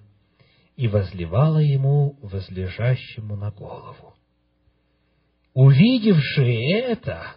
и 0.77 0.87
возливала 0.87 1.61
ему 1.61 2.19
возлежащему 2.21 3.37
на 3.37 3.51
голову. 3.51 4.15
Увидевшие 5.55 6.79
это, 6.79 7.37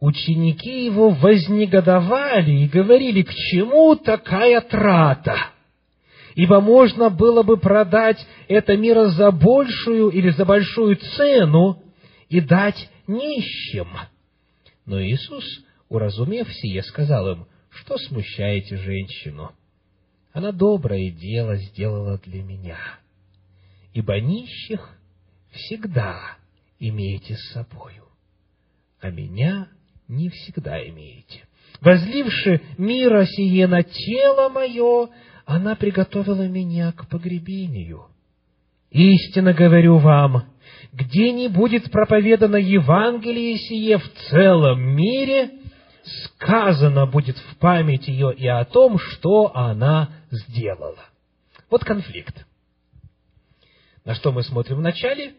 ученики 0.00 0.84
его 0.86 1.10
вознегодовали 1.10 2.50
и 2.50 2.68
говорили, 2.68 3.22
к 3.22 3.32
чему 3.32 3.94
такая 3.94 4.60
трата? 4.62 5.52
Ибо 6.34 6.60
можно 6.60 7.10
было 7.10 7.42
бы 7.42 7.56
продать 7.56 8.24
это 8.48 8.76
мира 8.76 9.08
за 9.08 9.30
большую 9.30 10.10
или 10.10 10.30
за 10.30 10.44
большую 10.44 10.96
цену 10.96 11.82
и 12.28 12.40
дать 12.40 12.88
нищим. 13.06 13.88
Но 14.86 15.02
Иисус, 15.02 15.44
уразумев 15.88 16.52
сие, 16.52 16.82
сказал 16.82 17.30
им, 17.32 17.46
что 17.70 17.96
смущаете 17.98 18.76
женщину? 18.76 19.52
Она 20.32 20.52
доброе 20.52 21.10
дело 21.10 21.56
сделала 21.56 22.18
для 22.18 22.42
меня, 22.42 22.78
ибо 23.92 24.18
нищих 24.18 24.98
всегда 25.50 26.36
имеете 26.78 27.36
с 27.36 27.52
собою, 27.52 28.04
а 29.00 29.10
меня 29.10 29.68
не 30.08 30.30
всегда 30.30 30.82
имеете. 30.88 31.46
Возливши 31.80 32.62
мира 32.78 33.24
сие 33.26 33.66
на 33.66 33.82
тело 33.82 34.48
мое, 34.48 35.08
она 35.44 35.74
приготовила 35.74 36.46
меня 36.46 36.92
к 36.92 37.08
погребению. 37.08 38.06
Истинно 38.90 39.52
говорю 39.54 39.98
вам, 39.98 40.44
где 40.92 41.32
не 41.32 41.48
будет 41.48 41.90
проповедано 41.90 42.56
Евангелие 42.56 43.56
сие 43.56 43.98
в 43.98 44.08
целом 44.30 44.80
мире, 44.80 45.50
сказано 46.24 47.06
будет 47.06 47.38
в 47.38 47.56
память 47.56 48.08
ее 48.08 48.34
и 48.34 48.46
о 48.46 48.64
том, 48.64 48.98
что 48.98 49.56
она 49.56 50.10
сделала. 50.30 51.04
Вот 51.70 51.84
конфликт. 51.84 52.44
На 54.04 54.14
что 54.14 54.32
мы 54.32 54.42
смотрим 54.42 54.78
вначале? 54.78 55.34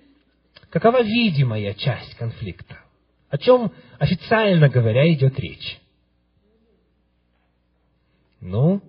Какова 0.69 1.03
видимая 1.03 1.73
часть 1.75 2.15
конфликта? 2.15 2.79
О 3.29 3.37
чем 3.37 3.71
официально 3.99 4.69
говоря 4.69 5.11
идет 5.13 5.37
речь? 5.39 5.79
Ну, 8.39 8.81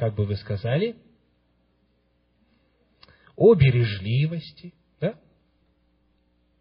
как 0.00 0.14
бы 0.14 0.24
вы 0.24 0.34
сказали, 0.36 0.96
о 3.36 3.54
бережливости, 3.54 4.72
да? 4.98 5.14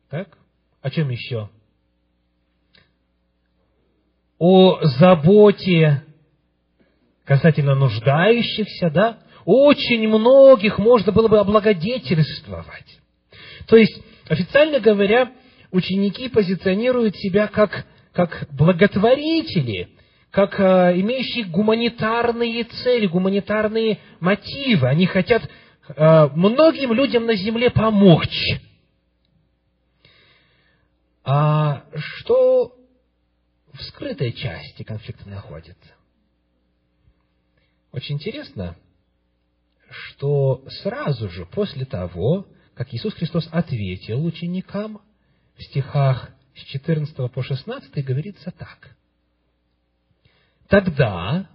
Так? 0.09 0.37
О 0.81 0.89
чем 0.89 1.09
еще? 1.09 1.49
О 4.37 4.81
заботе 4.83 6.03
касательно 7.23 7.75
нуждающихся, 7.75 8.89
да? 8.89 9.19
Очень 9.45 10.09
многих 10.09 10.77
можно 10.77 11.13
было 11.13 11.29
бы 11.29 11.39
облагодетельствовать. 11.39 12.99
То 13.67 13.77
есть, 13.77 14.03
официально 14.27 14.81
говоря, 14.81 15.31
ученики 15.71 16.27
позиционируют 16.27 17.15
себя 17.15 17.47
как, 17.47 17.85
как 18.11 18.49
благотворители, 18.51 19.95
как 20.31 20.59
э, 20.59 20.99
имеющие 20.99 21.45
гуманитарные 21.45 22.63
цели, 22.63 23.07
гуманитарные 23.07 23.99
мотивы. 24.19 24.87
Они 24.87 25.05
хотят 25.05 25.43
э, 25.87 26.27
многим 26.35 26.93
людям 26.93 27.25
на 27.25 27.35
земле 27.35 27.71
помочь. 27.71 28.61
А 31.23 31.83
что 31.95 32.75
в 33.73 33.81
скрытой 33.83 34.33
части 34.33 34.83
конфликта 34.83 35.27
находится? 35.27 35.93
Очень 37.91 38.15
интересно, 38.15 38.75
что 39.89 40.63
сразу 40.81 41.29
же 41.29 41.45
после 41.47 41.85
того, 41.85 42.45
как 42.75 42.93
Иисус 42.93 43.13
Христос 43.15 43.49
ответил 43.51 44.23
ученикам, 44.23 45.01
в 45.55 45.63
стихах 45.63 46.29
с 46.55 46.61
14 46.65 47.31
по 47.31 47.43
16 47.43 48.05
говорится 48.05 48.51
так. 48.51 48.95
Тогда 50.69 51.49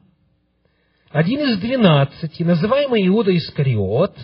один 1.11 1.41
из 1.49 1.59
двенадцати, 1.59 2.43
называемый 2.43 3.07
Иуда 3.07 3.35
Искариот, 3.37 4.17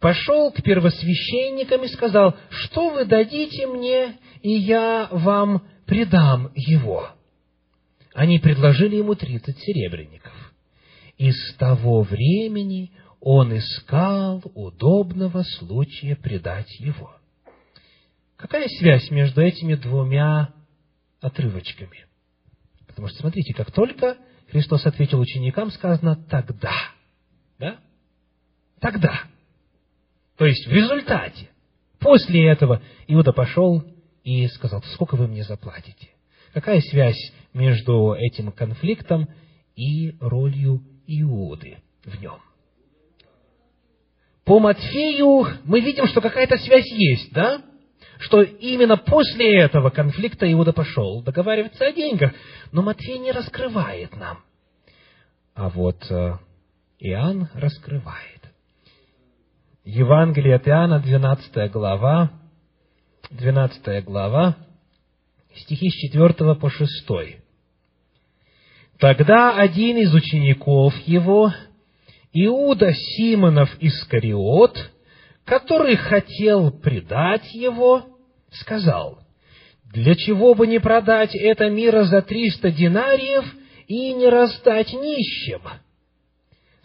пошел 0.00 0.52
к 0.52 0.62
первосвященникам 0.62 1.82
и 1.84 1.88
сказал, 1.88 2.36
что 2.50 2.90
вы 2.90 3.06
дадите 3.06 3.66
мне, 3.66 4.18
и 4.42 4.50
я 4.50 5.08
вам 5.10 5.66
предам 5.86 6.52
его. 6.54 7.08
Они 8.12 8.38
предложили 8.38 8.96
ему 8.96 9.14
тридцать 9.14 9.58
серебряников. 9.58 10.34
И 11.16 11.32
с 11.32 11.54
того 11.54 12.02
времени 12.02 12.92
он 13.20 13.56
искал 13.56 14.42
удобного 14.54 15.42
случая 15.58 16.16
предать 16.16 16.68
его. 16.80 17.16
Какая 18.36 18.68
связь 18.68 19.10
между 19.10 19.40
этими 19.40 19.74
двумя 19.76 20.52
отрывочками? 21.22 22.11
Потому 22.92 23.08
что, 23.08 23.20
смотрите, 23.20 23.54
как 23.54 23.72
только 23.72 24.18
Христос 24.50 24.84
ответил 24.84 25.18
ученикам, 25.18 25.70
сказано 25.70 26.16
«тогда». 26.28 26.72
Да? 27.58 27.78
Тогда. 28.80 29.22
То 30.36 30.44
есть, 30.44 30.66
в 30.66 30.70
результате. 30.70 31.48
После 31.98 32.48
этого 32.48 32.82
Иуда 33.06 33.32
пошел 33.32 33.82
и 34.24 34.46
сказал, 34.48 34.82
сколько 34.94 35.16
вы 35.16 35.26
мне 35.26 35.42
заплатите? 35.42 36.08
Какая 36.52 36.80
связь 36.80 37.32
между 37.54 38.12
этим 38.12 38.52
конфликтом 38.52 39.28
и 39.74 40.16
ролью 40.20 40.82
Иуды 41.06 41.78
в 42.04 42.20
нем? 42.20 42.38
По 44.44 44.58
Матфею 44.58 45.46
мы 45.64 45.80
видим, 45.80 46.06
что 46.08 46.20
какая-то 46.20 46.58
связь 46.58 46.90
есть, 46.90 47.32
да? 47.32 47.62
Что 48.22 48.42
именно 48.42 48.96
после 48.96 49.58
этого 49.58 49.90
конфликта 49.90 50.50
Иуда 50.52 50.72
пошел 50.72 51.22
договариваться 51.22 51.86
о 51.86 51.92
деньгах. 51.92 52.32
Но 52.70 52.80
Матфей 52.82 53.18
не 53.18 53.32
раскрывает 53.32 54.14
нам. 54.16 54.38
А 55.54 55.68
вот 55.68 56.08
э, 56.08 56.38
Иоанн 57.00 57.48
раскрывает. 57.52 58.40
Евангелие 59.84 60.54
от 60.54 60.68
Иоанна, 60.68 61.00
12 61.00 61.72
глава, 61.72 62.30
12 63.30 64.04
глава, 64.04 64.56
стихи 65.56 65.90
с 65.90 65.94
4 65.94 66.54
по 66.54 66.70
6. 66.70 67.08
Тогда 69.00 69.58
один 69.58 69.96
из 69.96 70.14
учеников 70.14 70.94
его, 71.06 71.52
Иуда 72.32 72.92
Симонов 72.94 73.68
Искариот, 73.80 74.78
который 75.44 75.96
хотел 75.96 76.70
предать 76.70 77.52
его, 77.52 78.11
сказал, 78.52 79.18
«Для 79.92 80.14
чего 80.14 80.54
бы 80.54 80.66
не 80.66 80.78
продать 80.78 81.34
это 81.34 81.68
мира 81.68 82.04
за 82.04 82.22
триста 82.22 82.70
динариев 82.70 83.44
и 83.86 84.12
не 84.14 84.28
раздать 84.28 84.92
нищим?» 84.92 85.60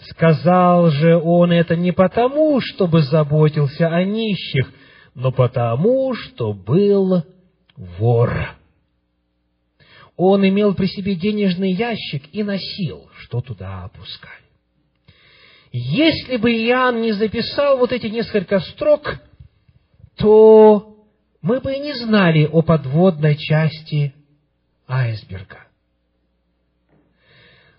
Сказал 0.10 0.92
же 0.92 1.18
он 1.18 1.52
это 1.52 1.76
не 1.76 1.92
потому, 1.92 2.62
чтобы 2.62 3.02
заботился 3.02 3.88
о 3.88 4.04
нищих, 4.04 4.72
но 5.16 5.32
потому, 5.32 6.14
что 6.14 6.54
был 6.54 7.24
вор. 7.76 8.56
Он 10.16 10.48
имел 10.48 10.76
при 10.76 10.86
себе 10.88 11.16
денежный 11.16 11.72
ящик 11.72 12.24
и 12.32 12.44
носил, 12.44 13.10
что 13.20 13.42
туда 13.42 13.84
опускали. 13.84 14.48
Если 15.72 16.38
бы 16.38 16.52
Иоанн 16.52 17.02
не 17.02 17.12
записал 17.12 17.78
вот 17.78 17.92
эти 17.92 18.08
несколько 18.08 18.60
строк, 18.60 19.20
то 20.18 20.97
мы 21.42 21.60
бы 21.60 21.74
и 21.74 21.80
не 21.80 21.94
знали 21.94 22.46
о 22.46 22.62
подводной 22.62 23.38
части 23.38 24.14
айсберга. 24.88 25.68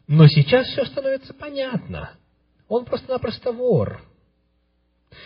Но 0.07 0.27
сейчас 0.27 0.67
все 0.69 0.85
становится 0.87 1.35
понятно. 1.35 2.13
Он 2.69 2.85
просто-напросто 2.85 3.53
вор. 3.53 4.03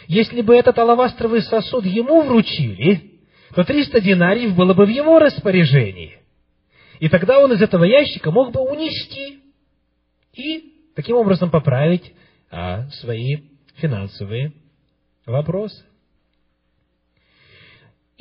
Если 0.07 0.43
бы 0.43 0.57
этот 0.57 0.79
алавастровый 0.79 1.43
сосуд 1.43 1.85
ему 1.85 2.23
вручили, 2.23 3.21
то 3.55 3.65
300 3.65 4.01
динариев 4.01 4.57
было 4.57 4.75
бы 4.75 4.87
в 4.87 4.89
его 4.89 5.19
распоряжении. 5.19 6.19
И 7.01 7.09
тогда 7.09 7.41
он 7.41 7.53
из 7.53 7.61
этого 7.61 7.85
ящика 7.85 8.31
мог 8.31 8.53
бы 8.53 8.61
унести 8.61 9.41
и 10.35 10.93
таким 10.95 11.17
образом 11.17 11.51
поправить 11.51 12.13
а, 12.51 12.89
свои 12.91 13.39
финансовые 13.77 14.53
вопросы. 15.27 15.85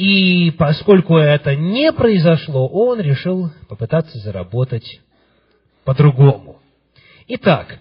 И 0.01 0.49
поскольку 0.57 1.17
это 1.17 1.55
не 1.55 1.93
произошло, 1.93 2.67
он 2.67 2.99
решил 2.99 3.51
попытаться 3.69 4.17
заработать 4.17 4.99
по-другому. 5.83 6.59
Итак, 7.27 7.77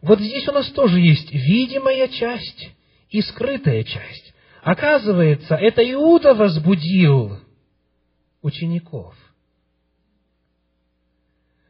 вот 0.00 0.18
здесь 0.18 0.48
у 0.48 0.52
нас 0.52 0.66
тоже 0.72 0.98
есть 0.98 1.30
видимая 1.30 2.08
часть 2.08 2.70
и 3.10 3.22
скрытая 3.22 3.84
часть. 3.84 4.34
Оказывается, 4.64 5.54
это 5.54 5.88
Иуда 5.88 6.34
возбудил 6.34 7.38
учеников. 8.42 9.14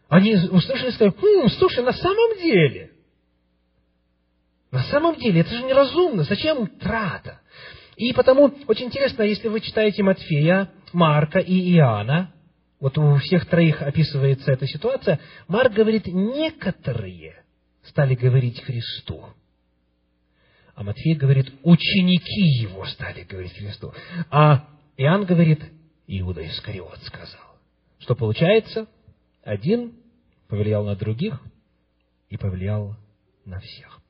Они 0.08 0.36
услышали 0.36 0.88
и 0.88 0.92
сказали, 0.92 1.14
хм, 1.20 1.50
слушай, 1.58 1.84
на 1.84 1.92
самом 1.92 2.38
деле, 2.38 2.92
на 4.70 4.84
самом 4.84 5.16
деле, 5.16 5.42
это 5.42 5.50
же 5.50 5.62
неразумно, 5.64 6.22
зачем 6.22 6.66
трата? 6.78 7.41
И 8.02 8.12
потому 8.14 8.52
очень 8.66 8.86
интересно, 8.86 9.22
если 9.22 9.46
вы 9.46 9.60
читаете 9.60 10.02
Матфея, 10.02 10.72
Марка 10.92 11.38
и 11.38 11.72
Иоанна, 11.76 12.34
вот 12.80 12.98
у 12.98 13.14
всех 13.18 13.46
троих 13.46 13.80
описывается 13.80 14.50
эта 14.50 14.66
ситуация, 14.66 15.20
Марк 15.46 15.72
говорит, 15.72 16.08
некоторые 16.08 17.44
стали 17.84 18.16
говорить 18.16 18.60
Христу. 18.60 19.24
А 20.74 20.82
Матфей 20.82 21.14
говорит, 21.14 21.52
ученики 21.62 22.40
его 22.40 22.84
стали 22.86 23.22
говорить 23.22 23.52
Христу. 23.52 23.94
А 24.32 24.68
Иоанн 24.96 25.24
говорит, 25.24 25.60
Иуда 26.08 26.44
Искариот 26.44 26.98
сказал. 27.04 27.56
Что 28.00 28.16
получается? 28.16 28.88
Один 29.44 29.92
повлиял 30.48 30.84
на 30.84 30.96
других 30.96 31.40
и 32.30 32.36
повлиял 32.36 32.96
на 33.44 33.60
всех. 33.60 34.00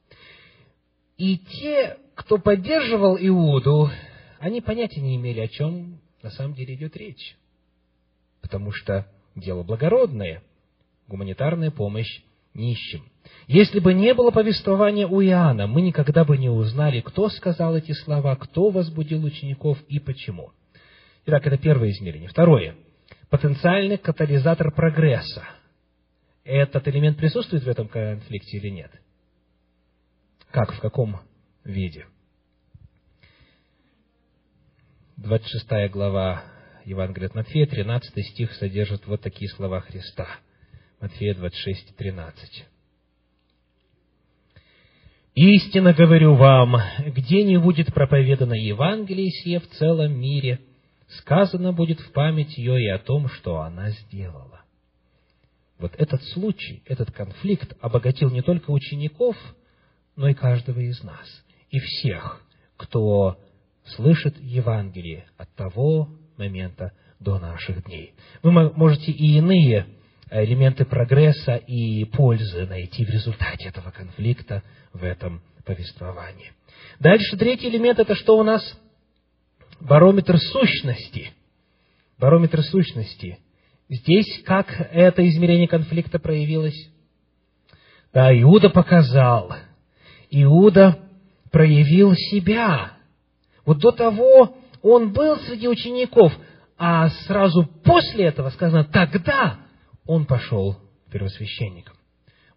И 1.18 1.36
те, 1.36 1.98
кто 2.14 2.38
поддерживал 2.38 3.16
Иуду, 3.18 3.90
они 4.38 4.60
понятия 4.60 5.00
не 5.00 5.16
имели, 5.16 5.40
о 5.40 5.48
чем 5.48 6.00
на 6.22 6.30
самом 6.30 6.54
деле 6.54 6.74
идет 6.74 6.96
речь 6.96 7.36
потому 8.42 8.72
что 8.72 9.06
дело 9.34 9.62
благородное, 9.62 10.42
гуманитарная 11.08 11.70
помощь 11.70 12.20
нищим. 12.52 13.04
Если 13.46 13.78
бы 13.78 13.94
не 13.94 14.12
было 14.12 14.30
повествования 14.30 15.06
у 15.06 15.22
Иоанна, 15.22 15.66
мы 15.66 15.80
никогда 15.80 16.24
бы 16.24 16.36
не 16.36 16.50
узнали, 16.50 17.00
кто 17.00 17.30
сказал 17.30 17.76
эти 17.76 17.92
слова, 17.92 18.36
кто 18.36 18.68
возбудил 18.68 19.24
учеников 19.24 19.78
и 19.88 19.98
почему. 19.98 20.50
Итак, 21.24 21.46
это 21.46 21.56
первое 21.56 21.90
измерение. 21.90 22.28
Второе. 22.28 22.74
Потенциальный 23.30 23.96
катализатор 23.96 24.70
прогресса. 24.72 25.44
Этот 26.44 26.86
элемент 26.88 27.16
присутствует 27.16 27.62
в 27.62 27.68
этом 27.68 27.88
конфликте 27.88 28.58
или 28.58 28.68
нет? 28.68 28.90
Как, 30.50 30.72
в 30.74 30.80
каком 30.80 31.20
виде? 31.64 32.06
26 35.16 35.90
глава 35.92 36.42
Евангелие 36.84 37.28
от 37.28 37.34
Матфея, 37.34 37.66
13 37.66 38.26
стих 38.26 38.52
содержит 38.54 39.06
вот 39.06 39.20
такие 39.20 39.48
слова 39.50 39.80
Христа. 39.80 40.26
Матфея 41.00 41.34
26, 41.34 41.96
13. 41.96 42.64
«Истинно 45.34 45.94
говорю 45.94 46.34
вам, 46.34 46.76
где 47.06 47.42
не 47.44 47.56
будет 47.56 47.94
проповедано 47.94 48.54
Евангелие 48.54 49.30
сие 49.30 49.60
в 49.60 49.68
целом 49.70 50.12
мире, 50.12 50.60
сказано 51.20 51.72
будет 51.72 52.00
в 52.00 52.12
память 52.12 52.58
ее 52.58 52.82
и 52.82 52.88
о 52.88 52.98
том, 52.98 53.28
что 53.28 53.60
она 53.60 53.90
сделала». 53.90 54.62
Вот 55.78 55.94
этот 55.96 56.22
случай, 56.28 56.82
этот 56.86 57.10
конфликт 57.10 57.76
обогатил 57.80 58.30
не 58.30 58.42
только 58.42 58.70
учеников, 58.70 59.36
но 60.14 60.28
и 60.28 60.34
каждого 60.34 60.78
из 60.78 61.02
нас, 61.02 61.41
и 61.72 61.80
всех, 61.80 62.40
кто 62.76 63.38
слышит 63.96 64.38
Евангелие 64.38 65.26
от 65.36 65.52
того 65.56 66.08
момента 66.36 66.92
до 67.18 67.38
наших 67.38 67.84
дней. 67.84 68.14
Вы 68.42 68.52
можете 68.52 69.10
и 69.10 69.38
иные 69.38 69.86
элементы 70.30 70.84
прогресса 70.84 71.56
и 71.56 72.04
пользы 72.04 72.66
найти 72.66 73.04
в 73.04 73.10
результате 73.10 73.68
этого 73.68 73.90
конфликта 73.90 74.62
в 74.92 75.02
этом 75.02 75.42
повествовании. 75.64 76.52
Дальше 77.00 77.36
третий 77.36 77.68
элемент– 77.68 77.98
это 78.00 78.14
что 78.14 78.38
у 78.38 78.42
нас? 78.42 78.62
Барометр 79.80 80.38
сущности. 80.38 81.32
Барометр 82.18 82.62
сущности. 82.62 83.38
Здесь 83.88 84.42
как 84.44 84.68
это 84.92 85.26
измерение 85.28 85.68
конфликта 85.68 86.18
проявилось? 86.18 86.90
Да, 88.12 88.32
Иуда 88.40 88.70
показал. 88.70 89.54
Иуда 90.30 90.98
проявил 91.52 92.14
себя. 92.14 92.94
Вот 93.64 93.78
до 93.78 93.92
того 93.92 94.56
он 94.82 95.12
был 95.12 95.38
среди 95.40 95.68
учеников, 95.68 96.32
а 96.76 97.08
сразу 97.26 97.64
после 97.84 98.24
этого 98.24 98.50
сказано, 98.50 98.84
тогда 98.84 99.60
он 100.04 100.26
пошел 100.26 100.76
первосвященником. 101.12 101.94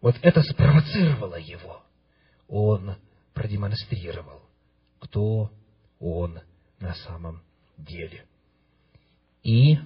Вот 0.02 0.16
это 0.22 0.42
спровоцировало 0.42 1.36
его. 1.36 1.84
Он 2.48 2.96
продемонстрировал, 3.34 4.42
кто 5.00 5.52
он 6.00 6.40
на 6.80 6.94
самом 6.96 7.44
деле. 7.78 8.26
И 9.44 9.78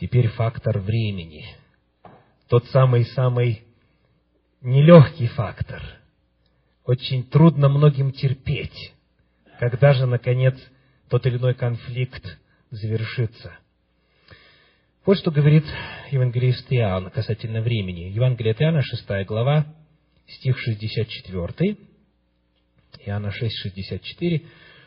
теперь 0.00 0.28
фактор 0.28 0.78
времени. 0.80 1.44
Тот 2.48 2.64
самый-самый 2.66 3.64
нелегкий 4.60 5.28
фактор. 5.28 5.82
Очень 6.86 7.24
трудно 7.24 7.68
многим 7.68 8.12
терпеть. 8.12 8.94
Когда 9.58 9.92
же, 9.92 10.06
наконец, 10.06 10.54
тот 11.08 11.26
или 11.26 11.36
иной 11.36 11.54
конфликт 11.54 12.24
завершится. 12.70 13.58
Вот 15.04 15.18
что 15.18 15.32
говорит 15.32 15.64
евангелист 16.10 16.66
Иоанн 16.70 17.10
касательно 17.10 17.60
времени. 17.60 18.10
Евангелие 18.10 18.52
от 18.52 18.62
Иоанна, 18.62 18.82
6 18.82 19.26
глава, 19.26 19.66
стих 20.28 20.58
64. 20.58 21.76
Иоанна 23.04 23.32
6, 23.32 23.56
64. 23.62 24.42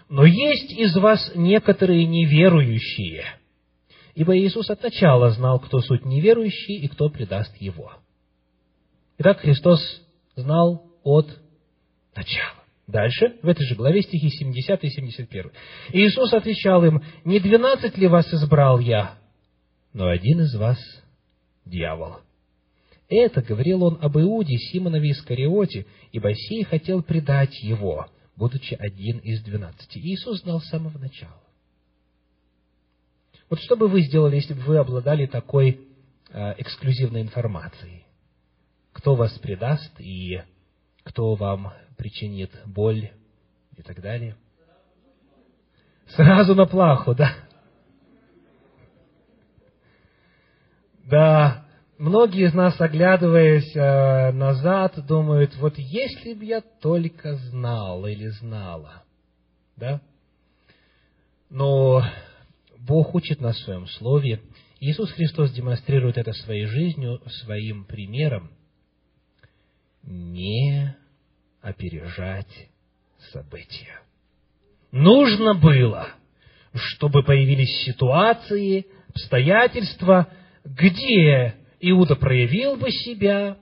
«Но 0.07 0.25
есть 0.25 0.71
из 0.71 0.95
вас 0.95 1.33
некоторые 1.35 2.05
неверующие, 2.05 3.25
ибо 4.15 4.37
Иисус 4.37 4.69
от 4.69 4.81
начала 4.81 5.29
знал, 5.31 5.59
кто 5.59 5.79
суть 5.81 6.05
неверующий 6.05 6.77
и 6.77 6.87
кто 6.87 7.09
предаст 7.09 7.55
Его. 7.61 7.93
Итак, 9.17 9.39
Христос 9.39 9.81
знал 10.35 10.91
от 11.03 11.29
начала. 12.15 12.63
Дальше, 12.87 13.37
в 13.43 13.47
этой 13.47 13.67
же 13.67 13.75
главе, 13.75 14.01
стихи 14.01 14.29
70 14.29 14.83
и 14.83 14.89
71. 14.89 15.51
Иисус 15.93 16.33
отвечал 16.33 16.83
им, 16.83 17.03
«Не 17.23 17.39
двенадцать 17.39 17.97
ли 17.97 18.07
вас 18.07 18.33
избрал 18.33 18.79
я, 18.79 19.19
но 19.93 20.07
один 20.07 20.41
из 20.41 20.55
вас– 20.55 20.79
дьявол». 21.65 22.17
Это 23.07 23.41
говорил 23.41 23.83
он 23.83 23.99
об 24.01 24.17
Иуде, 24.17 24.57
Симонове 24.57 25.11
Искариоте, 25.11 25.85
ибо 26.11 26.33
сей 26.33 26.63
хотел 26.63 27.03
предать 27.03 27.61
его, 27.61 28.07
будучи 28.35 28.75
один 28.75 29.17
из 29.19 29.41
двенадцати. 29.43 29.99
Иисус 29.99 30.41
знал 30.41 30.61
с 30.61 30.69
самого 30.69 30.97
начала. 30.97 31.41
Вот 33.49 33.59
что 33.61 33.75
бы 33.75 33.87
вы 33.87 34.01
сделали, 34.01 34.35
если 34.35 34.53
бы 34.53 34.61
вы 34.61 34.77
обладали 34.77 35.25
такой 35.25 35.87
э, 36.29 36.53
эксклюзивной 36.59 37.21
информацией? 37.21 38.05
Кто 38.93 39.15
вас 39.15 39.31
предаст 39.39 39.99
и 39.99 40.41
кто 41.09 41.33
вам 41.33 41.73
причинит 41.97 42.51
боль 42.67 43.09
и 43.75 43.81
так 43.81 43.99
далее? 43.99 44.35
Сразу 46.09 46.53
на 46.53 46.67
плаху, 46.67 47.15
да? 47.15 47.33
Да, 51.05 51.65
многие 51.97 52.45
из 52.45 52.53
нас, 52.53 52.79
оглядываясь 52.79 53.75
э, 53.75 54.31
назад, 54.31 55.03
думают, 55.07 55.55
вот 55.57 55.79
если 55.79 56.35
бы 56.35 56.45
я 56.45 56.61
только 56.61 57.35
знал 57.35 58.05
или 58.05 58.27
знала, 58.27 59.03
да? 59.75 60.01
Но 61.49 62.03
Бог 62.77 63.15
учит 63.15 63.41
нас 63.41 63.57
в 63.57 63.63
Своем 63.63 63.87
Слове. 63.87 64.43
Иисус 64.79 65.11
Христос 65.13 65.51
демонстрирует 65.51 66.19
это 66.19 66.33
своей 66.33 66.67
жизнью, 66.67 67.19
своим 67.41 67.85
примером. 67.85 68.51
Не 70.09 70.95
опережать 71.61 72.69
события. 73.31 73.99
Нужно 74.91 75.53
было, 75.53 76.07
чтобы 76.73 77.21
появились 77.21 77.83
ситуации, 77.85 78.87
обстоятельства, 79.09 80.27
где 80.65 81.53
Иуда 81.79 82.15
проявил 82.15 82.75
бы 82.75 82.89
себя. 82.89 83.57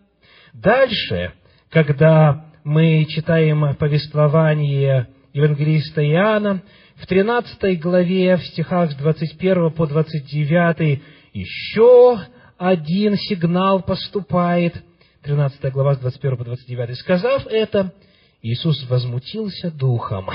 Дальше, 0.53 1.33
когда 1.69 2.45
мы 2.63 3.05
читаем 3.09 3.75
повествование 3.75 5.09
евангелиста 5.33 6.01
Иоанна, 6.01 6.63
в 6.95 7.05
13 7.07 7.77
главе, 7.81 8.37
в 8.37 8.45
стихах 8.45 8.93
с 8.93 8.95
21 8.95 9.71
по 9.71 9.85
29, 9.85 11.01
еще 11.33 12.19
один 12.57 13.17
сигнал 13.17 13.83
поступает. 13.83 14.81
13 15.27 15.73
глава 15.73 15.95
с 15.95 15.99
21 15.99 16.37
по 16.37 16.45
29. 16.45 16.97
Сказав 16.99 17.47
это, 17.47 17.93
Иисус 18.41 18.81
возмутился 18.89 19.69
духом 19.69 20.29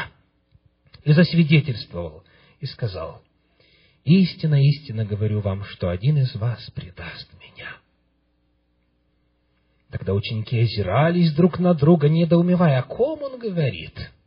и 1.03 1.13
засвидетельствовал, 1.13 2.25
и 2.61 2.67
сказал, 2.67 3.23
«Истинно, 4.05 4.63
истинно 4.63 5.07
говорю 5.07 5.41
вам, 5.41 5.65
что 5.65 5.89
один 5.89 6.19
из 6.19 6.35
вас 6.35 6.71
предаст 6.75 7.27
меня». 7.41 7.75
Тогда 9.91 10.13
ученики 10.13 10.61
озирались 10.61 11.33
друг 11.33 11.59
на 11.59 11.73
друга, 11.73 12.11
недоумевая, 12.11 12.81
о 12.81 12.83
ком 12.83 13.23
он 13.23 13.39
говорит– 13.39 13.99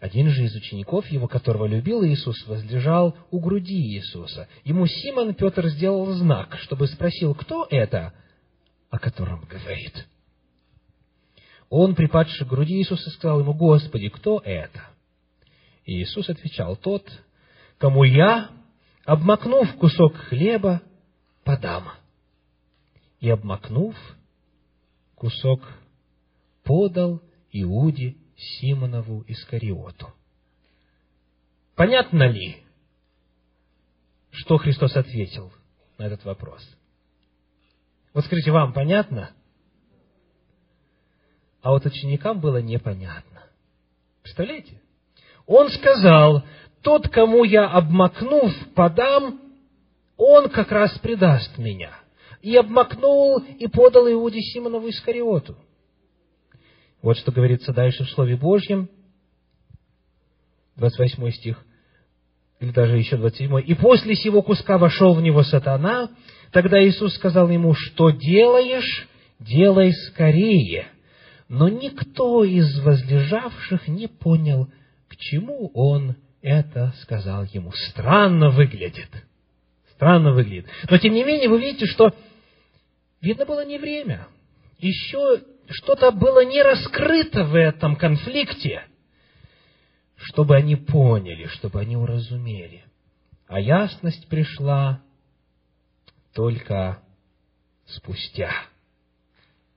один 0.00 0.28
же 0.28 0.44
из 0.44 0.54
учеников 0.54 1.06
его, 1.06 1.28
которого 1.28 1.64
любил 1.64 2.04
Иисус, 2.04 2.46
возлежал 2.46 3.16
у 3.30 3.40
груди 3.40 3.80
Иисуса. 3.94 4.48
Ему 4.62 4.86
Симон 4.86 5.32
Петр 5.32 5.66
сделал 5.68 6.12
знак, 6.12 6.58
чтобы 6.58 6.88
спросил, 6.88 7.34
кто 7.34 7.66
это, 7.70 8.12
о 8.94 8.98
котором 9.00 9.40
говорит. 9.40 10.06
Он, 11.68 11.96
припадший 11.96 12.46
к 12.46 12.48
груди 12.48 12.74
Иисуса, 12.74 13.10
сказал 13.10 13.40
ему, 13.40 13.52
Господи, 13.52 14.08
кто 14.08 14.38
это? 14.38 14.86
И 15.84 16.00
Иисус 16.00 16.28
отвечал, 16.28 16.76
тот, 16.76 17.04
кому 17.78 18.04
я, 18.04 18.52
обмакнув 19.04 19.74
кусок 19.78 20.14
хлеба, 20.14 20.80
подам. 21.42 21.90
И, 23.18 23.28
обмакнув 23.28 23.96
кусок, 25.16 25.60
подал 26.62 27.20
Иуде 27.50 28.14
Симонову 28.36 29.24
Искариоту. 29.26 30.12
Понятно 31.74 32.28
ли, 32.28 32.62
что 34.30 34.56
Христос 34.56 34.94
ответил 34.94 35.52
на 35.98 36.04
этот 36.04 36.24
вопрос? 36.24 36.64
Вот 38.14 38.24
скажите, 38.24 38.52
вам 38.52 38.72
понятно? 38.72 39.32
А 41.60 41.72
вот 41.72 41.84
ученикам 41.84 42.40
было 42.40 42.58
непонятно. 42.62 43.42
Представляете? 44.22 44.80
Он 45.46 45.68
сказал, 45.70 46.44
тот, 46.82 47.08
кому 47.08 47.44
я 47.44 47.68
обмакнув 47.68 48.52
подам, 48.74 49.40
он 50.16 50.48
как 50.48 50.70
раз 50.70 50.96
предаст 50.98 51.58
меня. 51.58 51.92
И 52.40 52.54
обмакнул 52.56 53.38
и 53.38 53.66
подал 53.66 54.06
Иуде 54.08 54.40
Симонову 54.40 54.88
Искариоту. 54.88 55.56
Вот 57.02 57.18
что 57.18 57.32
говорится 57.32 57.72
дальше 57.72 58.04
в 58.04 58.10
Слове 58.10 58.36
Божьем, 58.36 58.88
28 60.76 61.30
стих, 61.32 61.64
или 62.60 62.70
даже 62.70 62.96
еще 62.96 63.16
27. 63.16 63.60
«И 63.66 63.74
после 63.74 64.14
сего 64.14 64.42
куска 64.42 64.78
вошел 64.78 65.14
в 65.14 65.22
него 65.22 65.42
сатана, 65.42 66.10
тогда 66.52 66.82
Иисус 66.82 67.14
сказал 67.14 67.50
ему, 67.50 67.74
что 67.74 68.10
делаешь, 68.10 69.08
делай 69.38 69.92
скорее. 69.92 70.86
Но 71.48 71.68
никто 71.68 72.44
из 72.44 72.80
возлежавших 72.80 73.88
не 73.88 74.06
понял, 74.06 74.68
к 75.08 75.16
чему 75.16 75.70
он 75.74 76.16
это 76.42 76.94
сказал 77.02 77.44
ему. 77.44 77.72
Странно 77.72 78.50
выглядит. 78.50 79.08
Странно 79.94 80.32
выглядит. 80.32 80.66
Но, 80.90 80.98
тем 80.98 81.14
не 81.14 81.24
менее, 81.24 81.48
вы 81.48 81.60
видите, 81.60 81.86
что 81.86 82.14
видно 83.20 83.46
было 83.46 83.64
не 83.64 83.78
время. 83.78 84.26
Еще 84.78 85.40
что-то 85.70 86.10
было 86.10 86.44
не 86.44 86.62
раскрыто 86.62 87.44
в 87.44 87.54
этом 87.54 87.96
конфликте, 87.96 88.82
чтобы 90.16 90.56
они 90.56 90.76
поняли, 90.76 91.46
чтобы 91.46 91.80
они 91.80 91.96
уразумели. 91.96 92.84
А 93.46 93.60
ясность 93.60 94.28
пришла 94.28 95.02
только 96.32 97.02
спустя. 97.86 98.50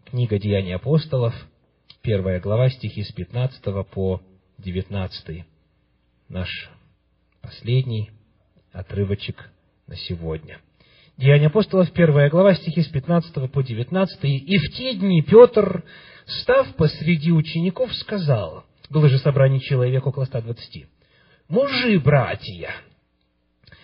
Книга 0.06 0.40
Деяний 0.40 0.76
апостолов, 0.76 1.34
первая 2.02 2.40
глава, 2.40 2.70
стихи 2.70 3.04
с 3.04 3.12
15 3.12 3.88
по 3.90 4.22
19. 4.58 5.46
Наш 6.30 6.70
последний 7.42 8.12
отрывочек 8.72 9.52
на 9.88 9.96
сегодня. 9.96 10.60
Деяния 11.18 11.48
апостолов, 11.48 11.92
первая 11.94 12.30
глава, 12.30 12.54
стихи 12.54 12.84
с 12.84 12.88
15 12.90 13.52
по 13.52 13.64
19. 13.64 14.20
«И 14.24 14.58
в 14.58 14.72
те 14.76 14.94
дни 14.94 15.24
Петр, 15.24 15.84
став 16.28 16.76
посреди 16.76 17.32
учеников, 17.32 17.94
сказал, 17.96 18.67
было 18.90 19.10
же 19.10 19.20
собрание 19.20 19.60
человек 19.60 20.06
около 20.06 20.26
120, 20.26 20.86
«Мужи, 21.50 22.00
братья, 22.00 22.72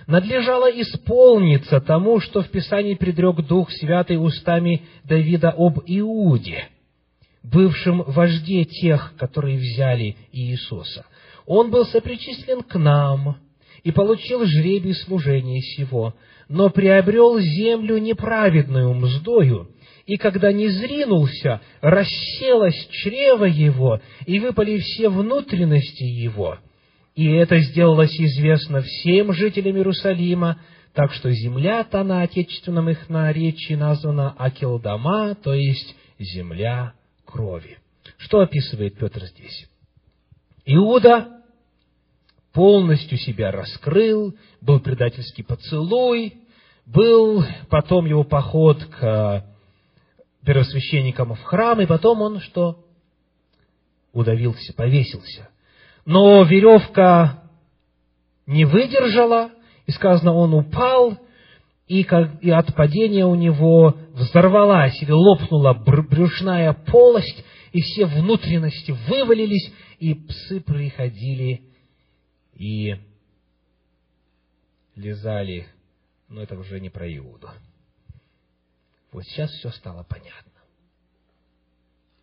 надлежало 0.07 0.69
исполниться 0.69 1.79
тому, 1.81 2.19
что 2.19 2.41
в 2.41 2.49
Писании 2.49 2.95
предрек 2.95 3.45
Дух 3.47 3.71
Святый 3.71 4.15
устами 4.15 4.83
Давида 5.03 5.51
об 5.51 5.79
Иуде, 5.85 6.67
бывшем 7.43 8.03
вожде 8.03 8.65
тех, 8.65 9.13
которые 9.17 9.57
взяли 9.57 10.17
Иисуса. 10.31 11.05
Он 11.45 11.69
был 11.71 11.85
сопричислен 11.85 12.61
к 12.61 12.75
нам 12.75 13.37
и 13.83 13.91
получил 13.91 14.45
жребий 14.45 14.93
служения 14.93 15.61
сего, 15.61 16.15
но 16.47 16.69
приобрел 16.69 17.39
землю 17.39 17.97
неправедную 17.97 18.93
мздою, 18.93 19.69
и 20.05 20.17
когда 20.17 20.51
не 20.51 20.67
зринулся, 20.69 21.61
расселось 21.81 22.87
чрево 22.89 23.45
его, 23.45 24.01
и 24.25 24.39
выпали 24.39 24.79
все 24.79 25.09
внутренности 25.09 26.03
его. 26.03 26.57
И 27.15 27.25
это 27.25 27.59
сделалось 27.59 28.13
известно 28.19 28.81
всем 28.81 29.33
жителям 29.33 29.77
Иерусалима, 29.77 30.59
так 30.93 31.13
что 31.13 31.31
земля-то 31.31 32.03
на 32.03 32.21
отечественном 32.21 32.89
их 32.89 33.07
наречии 33.09 33.75
названа 33.75 34.31
Акелдама, 34.31 35.35
то 35.35 35.53
есть 35.53 35.95
земля 36.19 36.93
крови. 37.25 37.77
Что 38.17 38.41
описывает 38.41 38.97
Петр 38.97 39.23
здесь? 39.25 39.67
Иуда 40.65 41.41
полностью 42.51 43.17
себя 43.17 43.51
раскрыл, 43.51 44.35
был 44.61 44.79
предательский 44.79 45.43
поцелуй, 45.43 46.35
был 46.85 47.43
потом 47.69 48.05
его 48.05 48.23
поход 48.23 48.83
к 48.85 49.52
первосвященникам 50.45 51.33
в 51.33 51.41
храм, 51.43 51.79
и 51.81 51.85
потом 51.85 52.21
он 52.21 52.39
что? 52.39 52.85
Удавился, 54.11 54.73
повесился. 54.73 55.49
Но 56.05 56.43
веревка 56.43 57.43
не 58.45 58.65
выдержала, 58.65 59.51
И 59.85 59.91
сказано, 59.91 60.33
он 60.33 60.53
упал, 60.53 61.17
и, 61.87 62.03
как, 62.03 62.41
и 62.41 62.49
от 62.49 62.73
падения 62.75 63.25
у 63.25 63.35
него 63.35 63.95
взорвалась 64.13 65.01
или 65.01 65.11
лопнула 65.11 65.73
брюшная 65.73 66.73
полость, 66.73 67.43
и 67.71 67.81
все 67.81 68.05
внутренности 68.05 68.91
вывалились, 69.07 69.73
и 69.99 70.13
псы 70.13 70.61
приходили 70.61 71.61
и 72.55 72.95
лизали, 74.95 75.67
но 76.29 76.41
это 76.41 76.57
уже 76.57 76.79
не 76.79 76.89
про 76.89 77.11
Иуду. 77.17 77.49
Вот 79.13 79.23
сейчас 79.25 79.51
все 79.51 79.69
стало 79.69 80.03
понятно. 80.03 80.51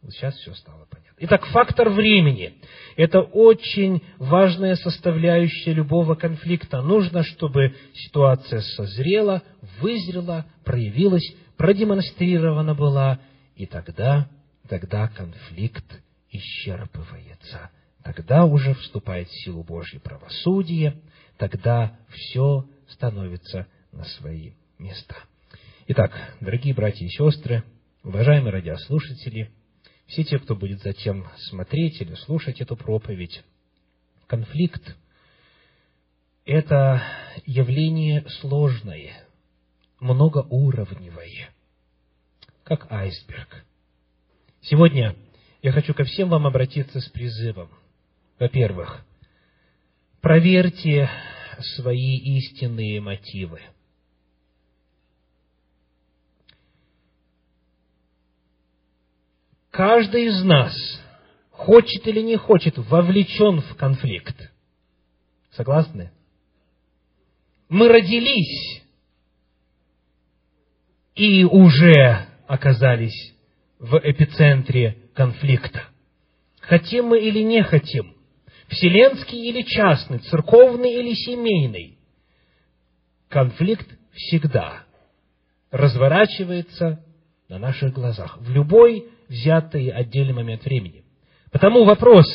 Вот 0.02 0.12
сейчас 0.12 0.34
все 0.36 0.54
стало 0.54 0.86
понятно. 0.90 1.16
Итак, 1.18 1.44
фактор 1.46 1.90
времени– 1.90 2.54
это 2.96 3.20
очень 3.20 4.02
важная 4.18 4.74
составляющая 4.74 5.72
любого 5.72 6.14
конфликта. 6.14 6.80
Нужно, 6.80 7.22
чтобы 7.22 7.76
ситуация 7.94 8.60
созрела, 8.60 9.42
вызрела, 9.80 10.46
проявилась, 10.64 11.34
продемонстрирована 11.56 12.74
была, 12.74 13.20
и 13.54 13.66
тогда, 13.66 14.28
тогда 14.68 15.08
конфликт 15.08 15.84
исчерпывается. 16.30 17.70
Тогда 18.02 18.46
уже 18.46 18.74
вступает 18.74 19.28
в 19.28 19.44
силу 19.44 19.62
Божье 19.62 20.00
правосудие, 20.00 21.02
тогда 21.36 21.98
все 22.08 22.66
становится 22.88 23.66
на 23.92 24.04
свои 24.04 24.52
места. 24.78 25.16
Итак, 25.92 26.12
дорогие 26.40 26.72
братья 26.72 27.04
и 27.04 27.08
сестры, 27.08 27.64
уважаемые 28.04 28.52
радиослушатели, 28.52 29.50
все 30.06 30.22
те, 30.22 30.38
кто 30.38 30.54
будет 30.54 30.80
затем 30.82 31.26
смотреть 31.48 32.00
или 32.00 32.14
слушать 32.14 32.60
эту 32.60 32.76
проповедь, 32.76 33.42
конфликт– 34.28 34.96
это 36.44 37.02
явление 37.44 38.24
сложное, 38.40 39.24
многоуровневое, 39.98 41.50
как 42.62 42.86
айсберг. 42.92 43.64
Сегодня 44.60 45.16
я 45.60 45.72
хочу 45.72 45.92
ко 45.92 46.04
всем 46.04 46.28
вам 46.28 46.46
обратиться 46.46 47.00
с 47.00 47.08
призывом. 47.08 47.68
Во-первых, 48.38 49.04
проверьте 50.20 51.10
свои 51.74 52.16
истинные 52.16 53.00
мотивы– 53.00 53.60
каждый 59.80 60.26
из 60.26 60.44
нас, 60.44 60.74
хочет 61.48 62.06
или 62.06 62.20
не 62.20 62.36
хочет, 62.36 62.76
вовлечен 62.76 63.62
в 63.62 63.76
конфликт. 63.76 64.36
Согласны? 65.52 66.10
Мы 67.70 67.88
родились 67.88 68.82
и 71.14 71.44
уже 71.44 72.26
оказались 72.46 73.34
в 73.78 73.98
эпицентре 74.04 74.98
конфликта. 75.14 75.84
Хотим 76.60 77.06
мы 77.06 77.18
или 77.18 77.40
не 77.40 77.62
хотим, 77.62 78.14
вселенский 78.68 79.48
или 79.48 79.62
частный, 79.62 80.18
церковный 80.18 80.92
или 80.92 81.14
семейный, 81.14 81.96
конфликт 83.30 83.88
всегда 84.12 84.84
разворачивается 85.70 87.02
на 87.48 87.58
наших 87.58 87.94
глазах. 87.94 88.36
В 88.42 88.50
любой 88.50 89.06
взятый 89.30 89.90
отдельный 89.90 90.34
момент 90.34 90.64
времени. 90.64 91.04
Потому 91.52 91.84
вопрос. 91.84 92.26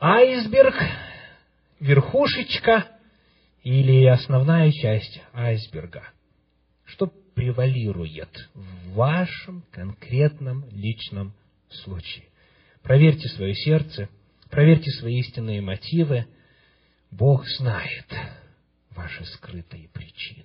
Айсберг, 0.00 0.74
верхушечка 1.80 2.88
или 3.62 4.06
основная 4.06 4.72
часть 4.72 5.20
айсберга? 5.32 6.08
Что 6.84 7.06
превалирует 7.34 8.48
в 8.54 8.94
вашем 8.94 9.64
конкретном 9.70 10.64
личном 10.70 11.34
случае? 11.68 12.24
Проверьте 12.82 13.28
свое 13.28 13.54
сердце, 13.54 14.08
проверьте 14.50 14.90
свои 14.92 15.20
истинные 15.20 15.60
мотивы. 15.60 16.26
Бог 17.10 17.46
знает 17.58 18.06
ваши 18.90 19.24
скрытые 19.26 19.88
причины. 19.88 20.44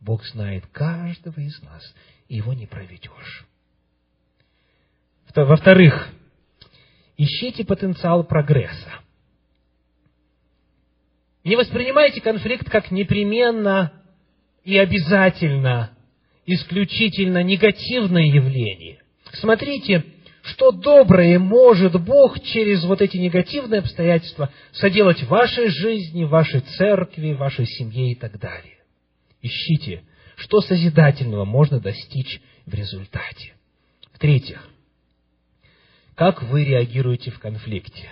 Бог 0.00 0.24
знает 0.26 0.66
каждого 0.66 1.40
из 1.40 1.60
нас, 1.62 1.82
его 2.28 2.52
не 2.52 2.66
проведешь. 2.66 3.46
Во-вторых, 5.34 6.08
ищите 7.16 7.64
потенциал 7.64 8.24
прогресса. 8.24 9.00
Не 11.44 11.56
воспринимайте 11.56 12.20
конфликт 12.20 12.68
как 12.68 12.90
непременно 12.90 13.92
и 14.64 14.76
обязательно, 14.76 15.96
исключительно 16.44 17.42
негативное 17.42 18.24
явление. 18.24 19.00
Смотрите, 19.34 20.04
что 20.42 20.72
доброе 20.72 21.38
может 21.38 22.00
Бог 22.02 22.40
через 22.40 22.84
вот 22.84 23.00
эти 23.00 23.16
негативные 23.16 23.80
обстоятельства 23.80 24.50
соделать 24.72 25.22
в 25.22 25.28
вашей 25.28 25.68
жизни, 25.68 26.24
в 26.24 26.30
вашей 26.30 26.60
церкви, 26.60 27.32
в 27.32 27.38
вашей 27.38 27.66
семье 27.66 28.12
и 28.12 28.14
так 28.14 28.38
далее. 28.38 28.78
Ищите, 29.40 30.02
что 30.38 30.60
созидательного 30.60 31.44
можно 31.44 31.80
достичь 31.80 32.40
в 32.64 32.72
результате. 32.72 33.54
В-третьих, 34.12 34.62
как 36.14 36.42
вы 36.42 36.64
реагируете 36.64 37.30
в 37.30 37.38
конфликте? 37.38 38.10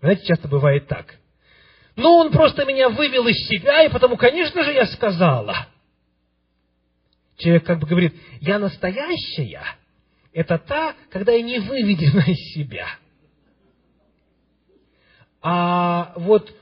Знаете, 0.00 0.26
часто 0.26 0.48
бывает 0.48 0.88
так. 0.88 1.16
Ну, 1.96 2.10
он 2.10 2.30
просто 2.30 2.64
меня 2.64 2.88
вывел 2.88 3.26
из 3.26 3.46
себя, 3.46 3.84
и 3.84 3.90
потому, 3.90 4.16
конечно 4.16 4.62
же, 4.62 4.72
я 4.72 4.86
сказала. 4.86 5.68
Человек 7.36 7.64
как 7.64 7.78
бы 7.78 7.86
говорит, 7.86 8.14
я 8.40 8.58
настоящая, 8.58 9.62
это 10.32 10.58
та, 10.58 10.94
когда 11.10 11.32
я 11.32 11.42
не 11.42 11.58
выведена 11.58 12.24
из 12.26 12.54
себя. 12.54 12.88
А 15.42 16.14
вот 16.16 16.52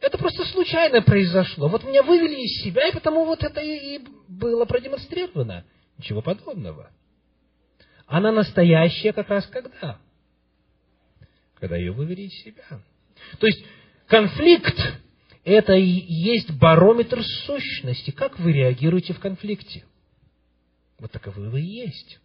это 0.00 0.18
просто 0.18 0.44
случайно 0.46 1.02
произошло. 1.02 1.68
Вот 1.68 1.84
меня 1.84 2.02
вывели 2.02 2.42
из 2.42 2.62
себя, 2.62 2.88
и 2.88 2.92
потому 2.92 3.24
вот 3.24 3.42
это 3.42 3.60
и 3.60 4.00
было 4.28 4.64
продемонстрировано. 4.64 5.64
Ничего 5.98 6.22
подобного. 6.22 6.90
Она 8.06 8.32
настоящая 8.32 9.12
как 9.12 9.28
раз 9.28 9.46
когда? 9.46 9.98
Когда 11.58 11.76
ее 11.76 11.92
вывели 11.92 12.22
из 12.22 12.34
себя. 12.42 12.64
То 13.38 13.46
есть, 13.46 13.64
конфликт– 14.06 14.76
это 15.44 15.74
и 15.74 15.84
есть 15.84 16.50
барометр 16.52 17.22
сущности. 17.22 18.10
Как 18.10 18.38
вы 18.38 18.52
реагируете 18.52 19.12
в 19.12 19.20
конфликте? 19.20 19.84
Вот 20.98 21.12
таковы 21.12 21.50
вы 21.50 21.60
и 21.60 21.82
есть. 21.86 22.18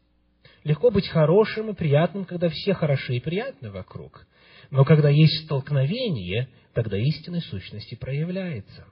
Легко 0.63 0.89
быть 0.89 1.07
хорошим 1.07 1.69
и 1.69 1.73
приятным, 1.73 2.25
когда 2.25 2.49
все 2.49 2.73
хороши 2.73 3.15
и 3.17 3.19
приятны 3.19 3.69
вокруг. 3.69 4.25
Но 4.71 4.83
когда 4.83 5.09
есть 5.09 5.45
столкновение, 5.45 6.49
тогда 6.73 6.97
истинной 6.97 7.41
сущности 7.41 7.95
проявляется. 7.95 8.85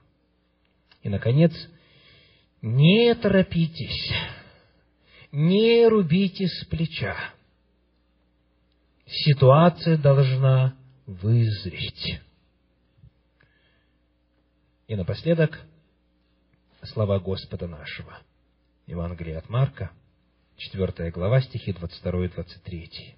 И, 1.02 1.08
наконец, 1.08 1.52
не 2.62 3.14
торопитесь, 3.14 4.10
не 5.32 5.86
рубите 5.86 6.46
с 6.46 6.64
плеча. 6.66 7.16
Ситуация 9.06 9.98
должна 9.98 10.76
вызреть. 11.06 12.20
И 14.86 14.96
напоследок 14.96 15.60
слова 16.82 17.18
Господа 17.18 17.66
нашего. 17.66 18.18
Евангелие 18.86 19.38
от 19.38 19.48
Марка, 19.48 19.92
4 20.56 21.10
глава, 21.10 21.40
стихи 21.40 21.72
22 21.72 22.26
и 22.26 22.28
23. 22.28 23.16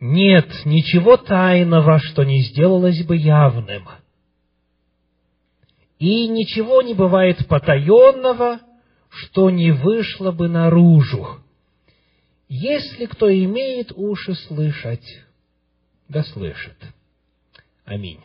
Нет 0.00 0.64
ничего 0.64 1.18
тайного, 1.18 1.98
что 1.98 2.24
не 2.24 2.42
сделалось 2.42 3.04
бы 3.04 3.16
явным. 3.16 3.86
И 5.98 6.26
ничего 6.26 6.80
не 6.80 6.94
бывает 6.94 7.46
потаенного, 7.46 8.60
что 9.10 9.50
не 9.50 9.72
вышло 9.72 10.32
бы 10.32 10.48
наружу. 10.48 11.40
Если 12.48 13.04
кто 13.04 13.32
имеет 13.32 13.92
уши 13.94 14.34
слышать, 14.34 15.22
да 16.08 16.24
слышит. 16.24 16.76
Аминь. 17.84 18.20